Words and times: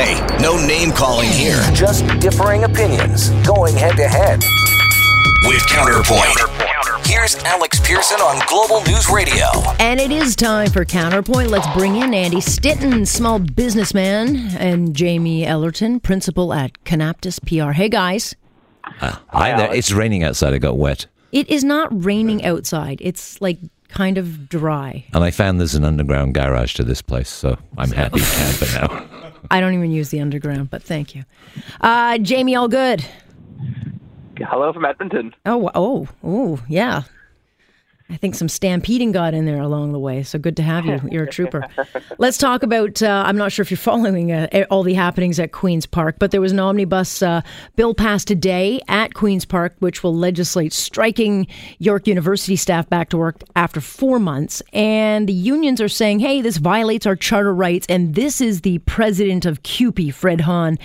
Hey, 0.00 0.18
no 0.40 0.56
name 0.56 0.92
calling 0.92 1.28
here. 1.28 1.60
Just 1.74 2.06
differing 2.20 2.64
opinions 2.64 3.28
going 3.46 3.76
head 3.76 3.96
to 3.96 4.08
head. 4.08 4.42
With 5.44 5.66
Counterpoint. 5.66 7.06
Here's 7.06 7.36
Alex 7.44 7.80
Pierson 7.86 8.18
on 8.20 8.40
Global 8.48 8.82
News 8.90 9.10
Radio. 9.10 9.44
And 9.78 10.00
it 10.00 10.10
is 10.10 10.34
time 10.34 10.70
for 10.70 10.86
Counterpoint. 10.86 11.50
Let's 11.50 11.66
bring 11.76 11.96
in 11.96 12.14
Andy 12.14 12.40
Stinton, 12.40 13.04
small 13.04 13.40
businessman, 13.40 14.56
and 14.56 14.96
Jamie 14.96 15.44
Ellerton, 15.44 16.00
principal 16.00 16.54
at 16.54 16.82
Conaptus 16.84 17.38
PR. 17.38 17.72
Hey, 17.72 17.90
guys. 17.90 18.34
Uh, 19.02 19.16
hi 19.28 19.54
there. 19.54 19.74
It's 19.74 19.92
raining 19.92 20.24
outside. 20.24 20.54
I 20.54 20.58
got 20.58 20.78
wet. 20.78 21.08
It 21.30 21.50
is 21.50 21.62
not 21.62 21.88
raining 22.02 22.42
outside. 22.42 23.00
It's 23.02 23.38
like 23.42 23.58
kind 23.88 24.16
of 24.16 24.48
dry. 24.48 25.04
And 25.12 25.22
I 25.22 25.30
found 25.30 25.60
there's 25.60 25.74
an 25.74 25.84
underground 25.84 26.32
garage 26.32 26.72
to 26.76 26.84
this 26.84 27.02
place, 27.02 27.28
so 27.28 27.58
I'm 27.76 27.90
happy 27.90 28.20
camper 28.20 28.64
now. 28.72 29.26
I 29.50 29.60
don't 29.60 29.74
even 29.74 29.90
use 29.90 30.10
the 30.10 30.20
underground, 30.20 30.70
but 30.70 30.82
thank 30.82 31.14
you. 31.14 31.24
Uh, 31.80 32.18
Jamie, 32.18 32.56
all 32.56 32.68
good? 32.68 33.04
Hello 34.38 34.72
from 34.72 34.84
Edmonton. 34.84 35.34
Oh, 35.46 35.70
oh, 35.74 36.08
oh, 36.24 36.62
yeah. 36.68 37.02
I 38.10 38.16
think 38.16 38.34
some 38.34 38.48
stampeding 38.48 39.12
got 39.12 39.34
in 39.34 39.46
there 39.46 39.60
along 39.60 39.92
the 39.92 39.98
way. 39.98 40.24
So 40.24 40.38
good 40.38 40.56
to 40.56 40.62
have 40.62 40.84
you. 40.84 41.00
You're 41.10 41.24
a 41.24 41.30
trooper. 41.30 41.64
Let's 42.18 42.38
talk 42.38 42.62
about. 42.64 43.00
Uh, 43.02 43.22
I'm 43.24 43.36
not 43.36 43.52
sure 43.52 43.62
if 43.62 43.70
you're 43.70 43.78
following 43.78 44.32
uh, 44.32 44.48
all 44.68 44.82
the 44.82 44.94
happenings 44.94 45.38
at 45.38 45.52
Queen's 45.52 45.86
Park, 45.86 46.16
but 46.18 46.32
there 46.32 46.40
was 46.40 46.50
an 46.50 46.58
omnibus 46.58 47.22
uh, 47.22 47.42
bill 47.76 47.94
passed 47.94 48.26
today 48.26 48.80
at 48.88 49.14
Queen's 49.14 49.44
Park, 49.44 49.76
which 49.78 50.02
will 50.02 50.14
legislate 50.14 50.72
striking 50.72 51.46
York 51.78 52.08
University 52.08 52.56
staff 52.56 52.88
back 52.88 53.10
to 53.10 53.16
work 53.16 53.42
after 53.54 53.80
four 53.80 54.18
months. 54.18 54.60
And 54.72 55.28
the 55.28 55.32
unions 55.32 55.80
are 55.80 55.88
saying, 55.88 56.18
"Hey, 56.18 56.42
this 56.42 56.56
violates 56.56 57.06
our 57.06 57.16
charter 57.16 57.54
rights." 57.54 57.86
And 57.88 58.16
this 58.16 58.40
is 58.40 58.62
the 58.62 58.78
president 58.78 59.46
of 59.46 59.62
CUPE, 59.62 60.12
Fred 60.12 60.40
Hahn, 60.42 60.78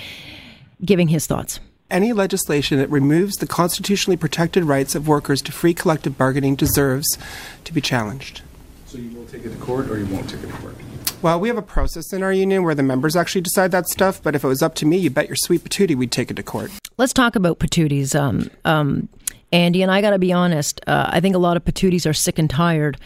giving 0.83 1.07
his 1.07 1.25
thoughts 1.25 1.59
any 1.95 2.11
legislation 2.11 2.77
that 2.77 2.89
removes 2.89 3.37
the 3.37 3.47
constitutionally 3.47 4.17
protected 4.17 4.65
rights 4.65 4.95
of 4.95 5.07
workers 5.07 5.41
to 5.41 5.51
free 5.53 5.73
collective 5.73 6.17
bargaining 6.17 6.53
deserves 6.53 7.17
to 7.63 7.73
be 7.73 7.79
challenged. 7.79 8.41
So 8.85 8.97
you 8.97 9.17
will 9.17 9.25
take 9.25 9.45
it 9.45 9.49
to 9.51 9.57
court 9.57 9.89
or 9.89 9.97
you 9.97 10.05
won't 10.07 10.29
take 10.29 10.43
it 10.43 10.47
to 10.47 10.53
court? 10.53 10.75
Well, 11.21 11.39
we 11.39 11.47
have 11.47 11.57
a 11.57 11.61
process 11.61 12.11
in 12.11 12.21
our 12.21 12.33
union 12.33 12.63
where 12.63 12.75
the 12.75 12.83
members 12.83 13.15
actually 13.15 13.41
decide 13.41 13.71
that 13.71 13.87
stuff, 13.87 14.21
but 14.21 14.35
if 14.35 14.43
it 14.43 14.47
was 14.47 14.61
up 14.61 14.75
to 14.75 14.85
me, 14.85 14.97
you 14.97 15.09
bet 15.09 15.27
your 15.27 15.37
sweet 15.37 15.63
patootie 15.63 15.95
we'd 15.95 16.11
take 16.11 16.29
it 16.29 16.33
to 16.35 16.43
court. 16.43 16.69
Let's 16.97 17.13
talk 17.13 17.37
about 17.37 17.59
patooties. 17.59 18.13
Um, 18.13 18.51
um, 18.65 19.07
Andy, 19.53 19.81
and 19.81 19.89
I 19.89 20.01
got 20.01 20.09
to 20.09 20.19
be 20.19 20.33
honest, 20.33 20.81
uh, 20.87 21.09
I 21.09 21.21
think 21.21 21.33
a 21.33 21.39
lot 21.39 21.55
of 21.55 21.63
patooties 21.63 22.07
are 22.07 22.13
sick 22.13 22.37
and 22.37 22.49
tired 22.49 22.97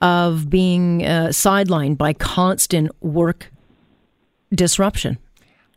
of 0.00 0.48
being 0.48 1.04
uh, 1.04 1.26
sidelined 1.28 1.98
by 1.98 2.14
constant 2.14 2.90
work 3.02 3.52
disruption 4.54 5.18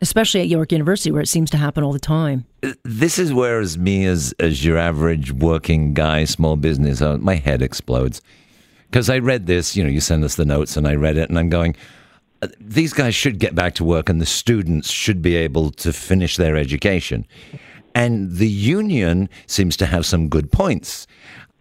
especially 0.03 0.41
at 0.41 0.47
York 0.47 0.71
University, 0.71 1.11
where 1.11 1.21
it 1.21 1.27
seems 1.27 1.49
to 1.49 1.57
happen 1.57 1.83
all 1.83 1.93
the 1.93 1.99
time. 1.99 2.45
This 2.83 3.17
is 3.17 3.33
where, 3.33 3.59
as 3.59 3.77
me 3.77 4.05
as 4.05 4.33
as 4.39 4.63
your 4.63 4.77
average 4.77 5.31
working 5.31 5.93
guy, 5.93 6.25
small 6.25 6.57
business, 6.57 7.01
uh, 7.01 7.17
my 7.17 7.35
head 7.35 7.61
explodes 7.61 8.21
because 8.91 9.09
I 9.09 9.19
read 9.19 9.47
this. 9.47 9.75
You 9.75 9.83
know, 9.83 9.89
you 9.89 10.01
send 10.01 10.23
us 10.23 10.35
the 10.35 10.45
notes, 10.45 10.77
and 10.77 10.87
I 10.87 10.95
read 10.95 11.17
it, 11.17 11.29
and 11.29 11.39
I'm 11.39 11.49
going. 11.49 11.75
Uh, 12.41 12.49
these 12.59 12.91
guys 12.91 13.15
should 13.15 13.39
get 13.39 13.55
back 13.55 13.73
to 13.75 13.85
work, 13.85 14.09
and 14.09 14.19
the 14.19 14.25
students 14.25 14.91
should 14.91 15.21
be 15.21 15.35
able 15.37 15.71
to 15.71 15.93
finish 15.93 16.35
their 16.35 16.57
education. 16.57 17.25
And 17.95 18.35
the 18.35 18.49
union 18.49 19.29
seems 19.47 19.77
to 19.77 19.85
have 19.85 20.05
some 20.05 20.27
good 20.27 20.51
points. 20.51 21.07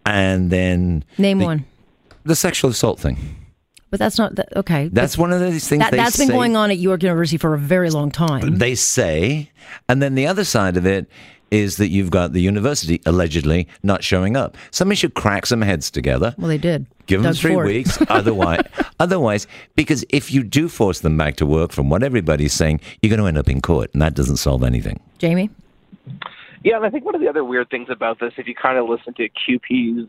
And 0.04 0.50
then 0.50 1.04
name 1.18 1.38
the, 1.38 1.44
one. 1.44 1.64
The 2.24 2.34
sexual 2.34 2.70
assault 2.70 2.98
thing. 2.98 3.41
But 3.92 3.98
that's 3.98 4.16
not 4.16 4.36
that, 4.36 4.56
okay. 4.56 4.88
That's 4.88 5.18
one 5.18 5.34
of 5.34 5.40
those 5.40 5.68
things. 5.68 5.80
That, 5.80 5.92
has 5.92 6.16
been 6.16 6.28
going 6.28 6.56
on 6.56 6.70
at 6.70 6.78
York 6.78 7.02
University 7.02 7.36
for 7.36 7.52
a 7.52 7.58
very 7.58 7.90
long 7.90 8.10
time. 8.10 8.56
They 8.56 8.74
say, 8.74 9.50
and 9.86 10.02
then 10.02 10.14
the 10.14 10.26
other 10.26 10.44
side 10.44 10.78
of 10.78 10.86
it 10.86 11.10
is 11.50 11.76
that 11.76 11.88
you've 11.88 12.10
got 12.10 12.32
the 12.32 12.40
university 12.40 13.02
allegedly 13.04 13.68
not 13.82 14.02
showing 14.02 14.34
up. 14.34 14.56
Somebody 14.70 14.96
should 14.96 15.12
crack 15.12 15.44
some 15.44 15.60
heads 15.60 15.90
together. 15.90 16.34
Well, 16.38 16.48
they 16.48 16.56
did. 16.56 16.86
Give 17.04 17.22
them 17.22 17.34
three 17.34 17.52
Ford. 17.52 17.66
weeks. 17.66 17.98
Otherwise, 18.08 18.62
otherwise, 18.98 19.46
because 19.76 20.06
if 20.08 20.32
you 20.32 20.42
do 20.42 20.70
force 20.70 21.00
them 21.00 21.18
back 21.18 21.36
to 21.36 21.44
work, 21.44 21.70
from 21.70 21.90
what 21.90 22.02
everybody's 22.02 22.54
saying, 22.54 22.80
you're 23.02 23.10
going 23.10 23.20
to 23.20 23.26
end 23.26 23.36
up 23.36 23.50
in 23.50 23.60
court, 23.60 23.90
and 23.92 24.00
that 24.00 24.14
doesn't 24.14 24.38
solve 24.38 24.62
anything. 24.62 25.00
Jamie. 25.18 25.50
Yeah, 26.64 26.76
and 26.76 26.86
I 26.86 26.88
think 26.88 27.04
one 27.04 27.14
of 27.14 27.20
the 27.20 27.28
other 27.28 27.44
weird 27.44 27.68
things 27.68 27.88
about 27.90 28.20
this, 28.20 28.32
if 28.38 28.48
you 28.48 28.54
kind 28.54 28.78
of 28.78 28.88
listen 28.88 29.12
to 29.14 29.28
CUPE's 29.28 30.08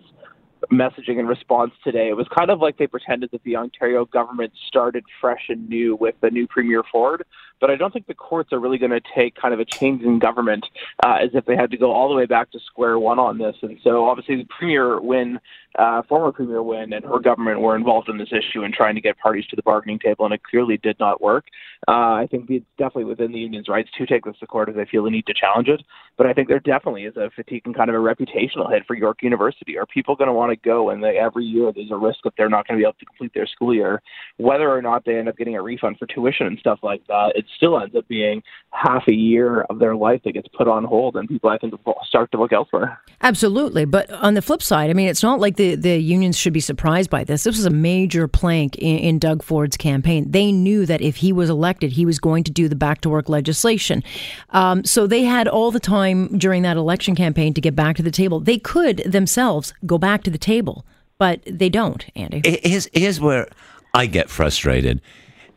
messaging 0.71 1.19
and 1.19 1.27
response 1.27 1.71
today. 1.83 2.09
It 2.09 2.17
was 2.17 2.27
kind 2.35 2.49
of 2.49 2.59
like 2.59 2.77
they 2.77 2.87
pretended 2.87 3.31
that 3.31 3.43
the 3.43 3.55
Ontario 3.55 4.05
government 4.05 4.53
started 4.67 5.03
fresh 5.19 5.45
and 5.49 5.67
new 5.67 5.95
with 5.95 6.15
the 6.21 6.29
new 6.29 6.47
Premier 6.47 6.83
Ford, 6.91 7.23
but 7.59 7.69
I 7.69 7.75
don't 7.75 7.93
think 7.93 8.07
the 8.07 8.13
courts 8.13 8.51
are 8.51 8.59
really 8.59 8.77
going 8.77 8.91
to 8.91 9.01
take 9.15 9.35
kind 9.35 9.53
of 9.53 9.59
a 9.59 9.65
change 9.65 10.03
in 10.03 10.19
government 10.19 10.65
uh, 11.03 11.17
as 11.21 11.29
if 11.33 11.45
they 11.45 11.55
had 11.55 11.71
to 11.71 11.77
go 11.77 11.91
all 11.91 12.09
the 12.09 12.15
way 12.15 12.25
back 12.25 12.51
to 12.51 12.59
square 12.59 12.99
one 12.99 13.19
on 13.19 13.37
this. 13.37 13.55
And 13.61 13.79
so 13.83 14.09
obviously 14.09 14.35
the 14.35 14.47
Premier 14.57 14.99
Wynne, 14.99 15.39
uh, 15.77 16.01
former 16.03 16.31
Premier 16.31 16.61
Wynne 16.61 16.93
and 16.93 17.05
her 17.05 17.19
government 17.19 17.61
were 17.61 17.75
involved 17.75 18.09
in 18.09 18.17
this 18.17 18.31
issue 18.31 18.63
and 18.63 18.73
trying 18.73 18.95
to 18.95 19.01
get 19.01 19.17
parties 19.17 19.45
to 19.47 19.55
the 19.55 19.63
bargaining 19.63 19.99
table, 19.99 20.25
and 20.25 20.33
it 20.33 20.43
clearly 20.43 20.77
did 20.77 20.99
not 20.99 21.21
work. 21.21 21.45
Uh, 21.87 22.13
I 22.13 22.27
think 22.29 22.49
it's 22.49 22.65
definitely 22.77 23.05
within 23.05 23.31
the 23.31 23.39
union's 23.39 23.67
rights 23.67 23.89
to 23.97 24.05
take 24.05 24.25
this 24.25 24.37
to 24.39 24.47
court 24.47 24.69
if 24.69 24.75
they 24.75 24.85
feel 24.85 25.03
the 25.03 25.09
need 25.09 25.25
to 25.27 25.33
challenge 25.33 25.67
it. 25.67 25.81
But 26.17 26.27
I 26.27 26.33
think 26.33 26.47
there 26.47 26.59
definitely 26.59 27.05
is 27.05 27.17
a 27.17 27.31
fatigue 27.35 27.63
and 27.65 27.75
kind 27.75 27.89
of 27.89 27.95
a 27.95 27.99
reputational 27.99 28.71
hit 28.71 28.85
for 28.85 28.95
York 28.95 29.23
University. 29.23 29.77
Are 29.77 29.85
people 29.85 30.15
going 30.15 30.27
to 30.27 30.33
want 30.33 30.51
to 30.51 30.55
go 30.55 30.89
and 30.89 31.03
they, 31.03 31.17
every 31.17 31.45
year 31.45 31.71
there's 31.73 31.91
a 31.91 31.97
risk 31.97 32.19
that 32.23 32.33
they're 32.37 32.49
not 32.49 32.67
going 32.67 32.77
to 32.77 32.81
be 32.81 32.85
able 32.85 32.93
to 32.99 33.05
complete 33.05 33.33
their 33.33 33.47
school 33.47 33.73
year, 33.73 34.01
whether 34.37 34.69
or 34.69 34.81
not 34.81 35.05
they 35.05 35.17
end 35.17 35.27
up 35.27 35.37
getting 35.37 35.55
a 35.55 35.61
refund 35.61 35.97
for 35.97 36.05
tuition 36.05 36.45
and 36.45 36.59
stuff 36.59 36.79
like 36.83 37.05
that? 37.07 37.33
It 37.43 37.49
still 37.55 37.79
ends 37.79 37.95
up 37.95 38.07
being 38.07 38.41
half 38.71 39.07
a 39.07 39.13
year 39.13 39.61
of 39.63 39.79
their 39.79 39.95
life 39.95 40.21
that 40.23 40.31
gets 40.31 40.47
put 40.47 40.67
on 40.67 40.83
hold, 40.83 41.15
and 41.15 41.27
people 41.27 41.49
I 41.49 41.57
think 41.57 41.73
start 42.07 42.31
to 42.31 42.39
look 42.39 42.53
elsewhere. 42.53 42.99
Absolutely, 43.21 43.85
but 43.85 44.09
on 44.11 44.33
the 44.33 44.41
flip 44.41 44.61
side, 44.61 44.89
I 44.89 44.93
mean, 44.93 45.07
it's 45.07 45.23
not 45.23 45.39
like 45.39 45.57
the 45.57 45.75
the 45.75 45.97
unions 45.97 46.37
should 46.37 46.53
be 46.53 46.59
surprised 46.59 47.09
by 47.09 47.23
this. 47.23 47.43
This 47.43 47.57
was 47.57 47.65
a 47.65 47.69
major 47.69 48.27
plank 48.27 48.77
in, 48.77 48.97
in 48.99 49.19
Doug 49.19 49.43
Ford's 49.43 49.77
campaign. 49.77 50.31
They 50.31 50.51
knew 50.51 50.85
that 50.85 51.01
if 51.01 51.17
he 51.17 51.33
was 51.33 51.49
elected, 51.49 51.91
he 51.91 52.05
was 52.05 52.19
going 52.19 52.43
to 52.45 52.51
do 52.51 52.67
the 52.69 52.75
back 52.75 53.01
to 53.01 53.09
work 53.09 53.29
legislation. 53.29 54.03
Um, 54.51 54.83
so 54.85 55.07
they 55.07 55.23
had 55.23 55.47
all 55.47 55.71
the 55.71 55.79
time 55.79 56.37
during 56.37 56.63
that 56.63 56.77
election 56.77 57.15
campaign 57.15 57.53
to 57.53 57.61
get 57.61 57.75
back 57.75 57.95
to 57.97 58.03
the 58.03 58.11
table. 58.11 58.39
They 58.39 58.57
could 58.57 58.97
themselves 58.99 59.73
go 59.85 59.97
back 59.97 60.23
to 60.23 60.31
the 60.31 60.37
table, 60.37 60.85
but 61.17 61.41
they 61.45 61.69
don't. 61.69 62.05
Andy, 62.15 62.41
here's 62.63 62.87
here's 62.93 63.19
where 63.19 63.47
I 63.93 64.07
get 64.07 64.29
frustrated 64.29 65.01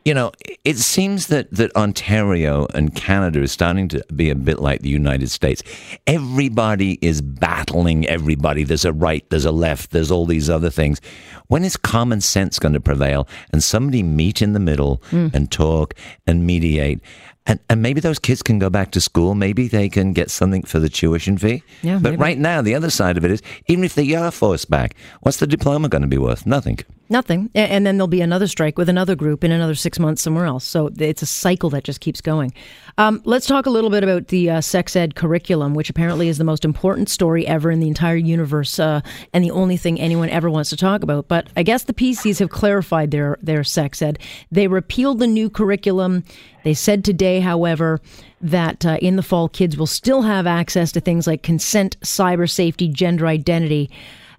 you 0.06 0.14
know, 0.14 0.30
it 0.62 0.76
seems 0.76 1.26
that, 1.26 1.50
that 1.50 1.74
Ontario 1.74 2.68
and 2.74 2.94
Canada 2.94 3.42
is 3.42 3.50
starting 3.50 3.88
to 3.88 4.04
be 4.14 4.30
a 4.30 4.36
bit 4.36 4.60
like 4.60 4.82
the 4.82 4.88
United 4.88 5.32
States. 5.32 5.64
Everybody 6.06 6.96
is 7.02 7.20
battling 7.20 8.06
everybody. 8.06 8.62
There's 8.62 8.84
a 8.84 8.92
right, 8.92 9.28
there's 9.30 9.44
a 9.44 9.50
left, 9.50 9.90
there's 9.90 10.12
all 10.12 10.24
these 10.24 10.48
other 10.48 10.70
things. 10.70 11.00
When 11.48 11.64
is 11.64 11.76
common 11.76 12.20
sense 12.20 12.60
going 12.60 12.74
to 12.74 12.80
prevail 12.80 13.26
and 13.52 13.64
somebody 13.64 14.04
meet 14.04 14.40
in 14.40 14.52
the 14.52 14.60
middle 14.60 15.02
mm. 15.10 15.34
and 15.34 15.50
talk 15.50 15.94
and 16.24 16.46
mediate? 16.46 17.00
And, 17.48 17.58
and 17.68 17.82
maybe 17.82 18.00
those 18.00 18.20
kids 18.20 18.44
can 18.44 18.60
go 18.60 18.70
back 18.70 18.92
to 18.92 19.00
school. 19.00 19.34
Maybe 19.34 19.66
they 19.66 19.88
can 19.88 20.12
get 20.12 20.30
something 20.30 20.62
for 20.62 20.78
the 20.78 20.88
tuition 20.88 21.36
fee. 21.36 21.64
Yeah, 21.82 21.98
but 22.00 22.10
maybe. 22.10 22.22
right 22.22 22.38
now, 22.38 22.62
the 22.62 22.76
other 22.76 22.90
side 22.90 23.16
of 23.16 23.24
it 23.24 23.32
is 23.32 23.42
even 23.66 23.82
if 23.82 23.96
they 23.96 24.14
are 24.14 24.30
forced 24.30 24.70
back, 24.70 24.94
what's 25.22 25.38
the 25.38 25.48
diploma 25.48 25.88
going 25.88 26.02
to 26.02 26.08
be 26.08 26.18
worth? 26.18 26.46
Nothing. 26.46 26.78
Nothing. 27.08 27.50
And 27.54 27.86
then 27.86 27.98
there'll 27.98 28.08
be 28.08 28.20
another 28.20 28.48
strike 28.48 28.76
with 28.76 28.88
another 28.88 29.14
group 29.14 29.44
in 29.44 29.52
another 29.52 29.76
six 29.76 29.98
months 29.98 30.22
somewhere 30.22 30.44
else. 30.44 30.64
So 30.64 30.90
it's 30.98 31.22
a 31.22 31.26
cycle 31.26 31.70
that 31.70 31.84
just 31.84 32.00
keeps 32.00 32.20
going. 32.20 32.52
Um, 32.98 33.22
let's 33.24 33.46
talk 33.46 33.66
a 33.66 33.70
little 33.70 33.90
bit 33.90 34.02
about 34.02 34.28
the 34.28 34.50
uh, 34.50 34.60
sex 34.60 34.96
ed 34.96 35.14
curriculum, 35.14 35.74
which 35.74 35.88
apparently 35.88 36.28
is 36.28 36.38
the 36.38 36.44
most 36.44 36.64
important 36.64 37.08
story 37.08 37.46
ever 37.46 37.70
in 37.70 37.78
the 37.78 37.86
entire 37.86 38.16
universe 38.16 38.80
uh, 38.80 39.02
and 39.32 39.44
the 39.44 39.52
only 39.52 39.76
thing 39.76 40.00
anyone 40.00 40.30
ever 40.30 40.50
wants 40.50 40.70
to 40.70 40.76
talk 40.76 41.04
about. 41.04 41.28
But 41.28 41.48
I 41.56 41.62
guess 41.62 41.84
the 41.84 41.94
PCs 41.94 42.40
have 42.40 42.50
clarified 42.50 43.12
their, 43.12 43.38
their 43.40 43.62
sex 43.62 44.02
ed. 44.02 44.18
They 44.50 44.66
repealed 44.66 45.20
the 45.20 45.28
new 45.28 45.48
curriculum. 45.48 46.24
They 46.64 46.74
said 46.74 47.04
today, 47.04 47.38
however, 47.38 48.00
that 48.40 48.84
uh, 48.84 48.98
in 49.00 49.14
the 49.14 49.22
fall, 49.22 49.48
kids 49.48 49.76
will 49.76 49.86
still 49.86 50.22
have 50.22 50.48
access 50.48 50.90
to 50.92 51.00
things 51.00 51.28
like 51.28 51.44
consent, 51.44 52.00
cyber 52.00 52.50
safety, 52.50 52.88
gender 52.88 53.28
identity 53.28 53.90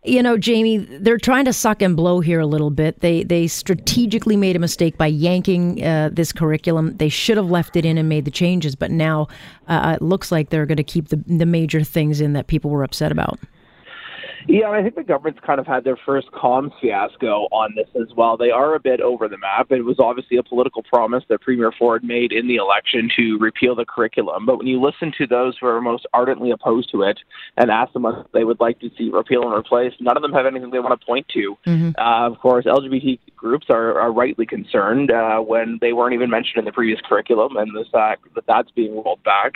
you 0.07 0.23
know, 0.23 0.37
Jamie, 0.37 0.77
they're 0.77 1.17
trying 1.17 1.45
to 1.45 1.53
suck 1.53 1.81
and 1.81 1.95
blow 1.95 2.19
here 2.19 2.39
a 2.39 2.45
little 2.45 2.69
bit. 2.69 3.01
They 3.01 3.23
they 3.23 3.47
strategically 3.47 4.37
made 4.37 4.55
a 4.55 4.59
mistake 4.59 4.97
by 4.97 5.07
yanking 5.07 5.83
uh, 5.83 6.09
this 6.11 6.31
curriculum. 6.31 6.95
They 6.97 7.09
should 7.09 7.37
have 7.37 7.49
left 7.49 7.75
it 7.75 7.85
in 7.85 7.97
and 7.97 8.07
made 8.07 8.25
the 8.25 8.31
changes, 8.31 8.75
but 8.75 8.91
now 8.91 9.27
uh, 9.67 9.97
it 9.99 10.01
looks 10.01 10.31
like 10.31 10.49
they're 10.49 10.65
going 10.65 10.77
to 10.77 10.83
keep 10.83 11.09
the 11.09 11.17
the 11.27 11.45
major 11.45 11.83
things 11.83 12.21
in 12.21 12.33
that 12.33 12.47
people 12.47 12.71
were 12.71 12.83
upset 12.83 13.11
about. 13.11 13.39
Yeah, 14.47 14.67
and 14.67 14.75
I 14.75 14.81
think 14.81 14.95
the 14.95 15.03
government's 15.03 15.39
kind 15.45 15.59
of 15.59 15.67
had 15.67 15.83
their 15.83 15.97
first 16.05 16.31
comms 16.31 16.71
fiasco 16.81 17.47
on 17.51 17.73
this 17.75 17.87
as 17.95 18.15
well. 18.15 18.37
They 18.37 18.49
are 18.49 18.75
a 18.75 18.79
bit 18.79 19.01
over 19.01 19.27
the 19.27 19.37
map. 19.37 19.71
It 19.71 19.83
was 19.83 19.99
obviously 19.99 20.37
a 20.37 20.43
political 20.43 20.83
promise 20.83 21.23
that 21.29 21.41
Premier 21.41 21.71
Ford 21.77 22.03
made 22.03 22.31
in 22.31 22.47
the 22.47 22.55
election 22.55 23.09
to 23.17 23.37
repeal 23.39 23.75
the 23.75 23.85
curriculum. 23.85 24.45
But 24.45 24.57
when 24.57 24.67
you 24.67 24.81
listen 24.81 25.11
to 25.17 25.27
those 25.27 25.57
who 25.59 25.67
are 25.67 25.81
most 25.81 26.05
ardently 26.13 26.51
opposed 26.51 26.91
to 26.91 27.01
it 27.03 27.19
and 27.57 27.69
ask 27.69 27.91
them 27.93 28.03
what 28.03 28.27
they 28.33 28.45
would 28.45 28.59
like 28.59 28.79
to 28.79 28.89
see 28.97 29.09
repeal 29.09 29.43
and 29.43 29.53
replace, 29.53 29.93
none 29.99 30.15
of 30.15 30.23
them 30.23 30.31
have 30.31 30.45
anything 30.45 30.71
they 30.71 30.79
want 30.79 30.99
to 30.99 31.05
point 31.05 31.27
to. 31.29 31.57
Mm-hmm. 31.65 31.89
Uh, 31.97 32.27
of 32.27 32.39
course, 32.39 32.65
LGBT 32.65 33.19
groups 33.37 33.67
are, 33.69 33.99
are 33.99 34.11
rightly 34.11 34.45
concerned 34.45 35.11
uh, 35.11 35.39
when 35.39 35.77
they 35.79 35.93
weren't 35.93 36.13
even 36.13 36.29
mentioned 36.29 36.57
in 36.57 36.65
the 36.65 36.71
previous 36.71 36.99
curriculum 37.07 37.55
and 37.55 37.73
the 37.75 37.85
fact 37.91 38.25
that 38.35 38.45
that's 38.47 38.71
being 38.71 38.95
rolled 38.95 39.23
back. 39.23 39.53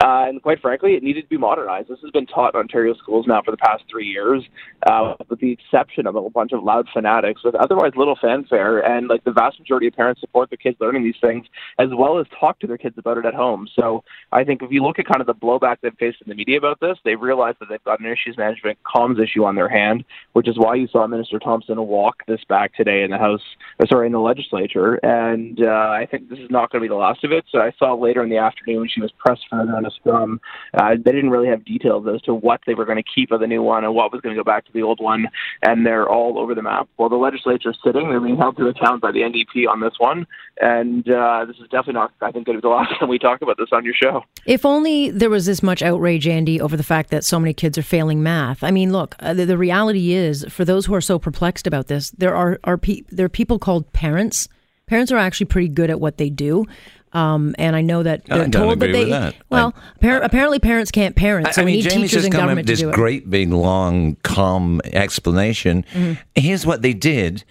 Uh, 0.00 0.24
and 0.28 0.42
quite 0.42 0.60
frankly, 0.60 0.94
it 0.94 1.02
needed 1.02 1.22
to 1.22 1.28
be 1.28 1.36
modernized. 1.36 1.88
This 1.88 1.98
has 2.02 2.10
been 2.10 2.26
taught 2.26 2.54
in 2.54 2.60
Ontario 2.60 2.94
schools 2.94 3.26
now 3.26 3.42
for 3.42 3.50
the 3.50 3.56
past 3.56 3.84
three 3.90 4.06
years, 4.06 4.42
uh, 4.86 5.14
with 5.28 5.40
the 5.40 5.50
exception 5.50 6.06
of 6.06 6.14
a 6.14 6.30
bunch 6.30 6.52
of 6.52 6.62
loud 6.62 6.88
fanatics 6.92 7.42
with 7.44 7.54
otherwise 7.54 7.92
little 7.96 8.16
fanfare. 8.20 8.80
And 8.80 9.08
like 9.08 9.24
the 9.24 9.32
vast 9.32 9.58
majority 9.58 9.86
of 9.86 9.94
parents 9.94 10.20
support 10.20 10.50
their 10.50 10.56
kids 10.56 10.76
learning 10.80 11.04
these 11.04 11.20
things, 11.20 11.46
as 11.78 11.88
well 11.92 12.18
as 12.18 12.26
talk 12.38 12.58
to 12.60 12.66
their 12.66 12.78
kids 12.78 12.96
about 12.98 13.18
it 13.18 13.24
at 13.24 13.34
home. 13.34 13.68
So 13.74 14.04
I 14.30 14.44
think 14.44 14.62
if 14.62 14.70
you 14.70 14.82
look 14.82 14.98
at 14.98 15.06
kind 15.06 15.20
of 15.20 15.26
the 15.26 15.34
blowback 15.34 15.78
they've 15.82 15.96
faced 15.98 16.18
in 16.24 16.28
the 16.28 16.34
media 16.34 16.58
about 16.58 16.80
this, 16.80 16.98
they've 17.04 17.20
realized 17.20 17.58
that 17.60 17.68
they've 17.68 17.84
got 17.84 18.00
an 18.00 18.06
issues 18.06 18.36
management 18.36 18.78
comms 18.84 19.22
issue 19.22 19.44
on 19.44 19.54
their 19.54 19.68
hand, 19.68 20.04
which 20.32 20.48
is 20.48 20.58
why 20.58 20.74
you 20.74 20.88
saw 20.88 21.06
Minister 21.06 21.38
Thompson 21.38 21.80
walk 21.86 22.24
this 22.26 22.44
back 22.48 22.74
today 22.74 23.02
in 23.02 23.10
the 23.10 23.18
House, 23.22 23.42
or 23.78 23.86
sorry, 23.86 24.06
in 24.06 24.12
the 24.12 24.18
legislature. 24.18 24.94
And 25.02 25.60
uh, 25.62 25.90
I 26.02 26.06
think 26.10 26.28
this 26.28 26.38
is 26.38 26.50
not 26.50 26.70
going 26.70 26.80
to 26.82 26.84
be 26.84 26.88
the 26.88 27.02
last 27.06 27.24
of 27.24 27.32
it. 27.32 27.44
So 27.50 27.58
I 27.60 27.72
saw 27.78 27.94
later 27.94 28.22
in 28.22 28.30
the 28.30 28.38
afternoon 28.38 28.80
when 28.80 28.88
she 28.88 29.00
was 29.00 29.12
pressed 29.12 29.42
further 29.50 29.74
on 29.76 29.86
a 29.86 29.90
uh, 30.12 30.94
they 31.04 31.12
didn't 31.12 31.30
really 31.30 31.48
have 31.48 31.64
details 31.64 32.06
as 32.12 32.20
to 32.22 32.34
what 32.34 32.60
they 32.66 32.74
were 32.74 32.84
going 32.84 33.02
to 33.02 33.10
keep 33.14 33.30
of 33.30 33.40
the 33.40 33.46
new 33.46 33.62
one 33.62 33.84
and 33.84 33.94
what 33.94 34.12
was 34.12 34.20
going 34.20 34.34
to 34.34 34.40
go 34.40 34.44
back 34.44 34.64
to 34.66 34.72
the 34.72 34.82
old 34.82 35.00
one. 35.00 35.26
And 35.62 35.86
they're 35.86 36.08
all 36.08 36.38
over 36.38 36.54
the 36.54 36.62
map. 36.62 36.88
While 36.96 37.08
the 37.08 37.16
legislature 37.16 37.70
is 37.70 37.78
sitting, 37.84 38.08
they're 38.08 38.20
being 38.20 38.36
held 38.36 38.56
to 38.56 38.66
account 38.66 39.00
by 39.00 39.12
the 39.12 39.20
NDP 39.20 39.68
on 39.68 39.80
this 39.80 39.94
one. 39.98 40.26
And 40.60 41.08
uh, 41.08 41.44
this 41.46 41.56
is 41.56 41.64
definitely 41.64 41.94
not, 41.94 42.12
I 42.20 42.30
think, 42.30 42.46
going 42.46 42.56
to 42.58 42.62
be 42.62 42.66
the 42.66 42.74
last 42.74 42.98
time 42.98 43.08
we 43.08 43.18
talk 43.18 43.42
about 43.42 43.56
this 43.58 43.68
on 43.72 43.84
your 43.84 43.94
show. 43.94 44.22
If 44.46 44.64
only 44.64 45.10
there 45.10 45.30
was 45.30 45.46
this 45.46 45.62
much 45.62 45.82
outrage, 45.82 46.26
Andy, 46.26 46.60
over 46.60 46.76
the 46.76 46.82
fact 46.82 47.10
that 47.10 47.24
so 47.24 47.38
many 47.38 47.54
kids 47.54 47.78
are 47.78 47.82
failing 47.82 48.22
math. 48.22 48.62
I 48.62 48.70
mean, 48.70 48.92
look, 48.92 49.14
uh, 49.20 49.34
the, 49.34 49.44
the, 49.44 49.58
reality 49.62 50.12
is, 50.12 50.44
for 50.48 50.64
those 50.64 50.86
who 50.86 50.94
are 50.94 51.00
so 51.00 51.18
perplexed 51.18 51.66
about 51.66 51.86
this, 51.86 52.10
there 52.10 52.34
are, 52.34 52.58
are 52.64 52.76
pe- 52.76 53.02
there 53.12 53.26
are 53.26 53.30
people 53.30 53.58
called 53.58 53.92
parents. 53.92 54.48
Parents 54.86 55.12
are 55.12 55.18
actually 55.18 55.46
pretty 55.46 55.68
good 55.68 55.90
at 55.90 56.00
what 56.00 56.18
they 56.18 56.30
do. 56.30 56.66
Um, 57.12 57.54
and 57.58 57.76
I 57.76 57.82
know 57.82 58.02
that 58.02 58.24
they're 58.24 58.48
told 58.48 58.80
that 58.80 58.92
they. 58.92 59.10
That. 59.10 59.34
Well, 59.50 59.74
appar- 60.00 60.24
apparently 60.24 60.58
parents 60.58 60.90
can't 60.90 61.14
parent, 61.14 61.52
so 61.52 61.60
I 61.60 61.64
we 61.64 61.72
mean, 61.72 61.84
need 61.84 61.90
Jamie's 61.90 62.10
teachers 62.10 62.24
just 62.24 62.32
come 62.32 62.48
up 62.48 62.56
with 62.56 62.66
this 62.66 62.82
great 62.82 63.28
big 63.28 63.52
long 63.52 64.16
calm 64.22 64.80
explanation. 64.86 65.84
Mm-hmm. 65.92 66.20
Here's 66.34 66.64
what 66.64 66.80
they 66.80 66.94
did. 66.94 67.44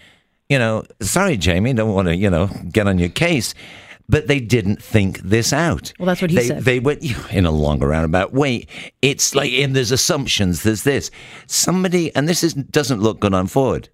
You 0.49 0.57
know, 0.57 0.83
sorry, 0.99 1.37
Jamie, 1.37 1.73
don't 1.73 1.93
want 1.93 2.07
to 2.07 2.15
you 2.15 2.29
know 2.29 2.49
get 2.71 2.87
on 2.87 2.97
your 2.97 3.09
case. 3.09 3.53
But 4.09 4.27
they 4.27 4.41
didn't 4.41 4.83
think 4.83 5.19
this 5.19 5.53
out. 5.53 5.93
Well, 5.97 6.07
that's 6.07 6.21
what 6.21 6.31
he 6.31 6.37
they, 6.37 6.47
said. 6.47 6.63
They 6.63 6.81
went 6.81 7.01
in 7.31 7.45
a 7.45 7.51
longer 7.51 7.87
roundabout 7.87 8.33
way. 8.33 8.67
It's 9.01 9.35
like, 9.35 9.53
and 9.53 9.73
there's 9.73 9.91
assumptions. 9.91 10.63
There's 10.63 10.83
this. 10.83 11.11
Somebody, 11.47 12.13
and 12.13 12.27
this 12.27 12.43
is 12.43 12.53
doesn't 12.53 12.99
look 12.99 13.21
good 13.21 13.33
on 13.33 13.47
Ford, 13.47 13.87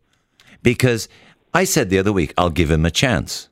because 0.63 1.07
I 1.57 1.63
said 1.63 1.89
the 1.89 1.97
other 1.97 2.13
week 2.13 2.35
I'll 2.37 2.51
give 2.51 2.69
him 2.69 2.85
a 2.85 2.91
chance. 2.91 3.49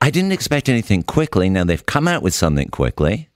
I 0.00 0.10
didn't 0.10 0.32
expect 0.32 0.68
anything 0.68 1.04
quickly. 1.04 1.48
Now 1.48 1.62
they've 1.62 1.86
come 1.86 2.08
out 2.08 2.20
with 2.20 2.34
something 2.34 2.68
quickly. 2.68 3.28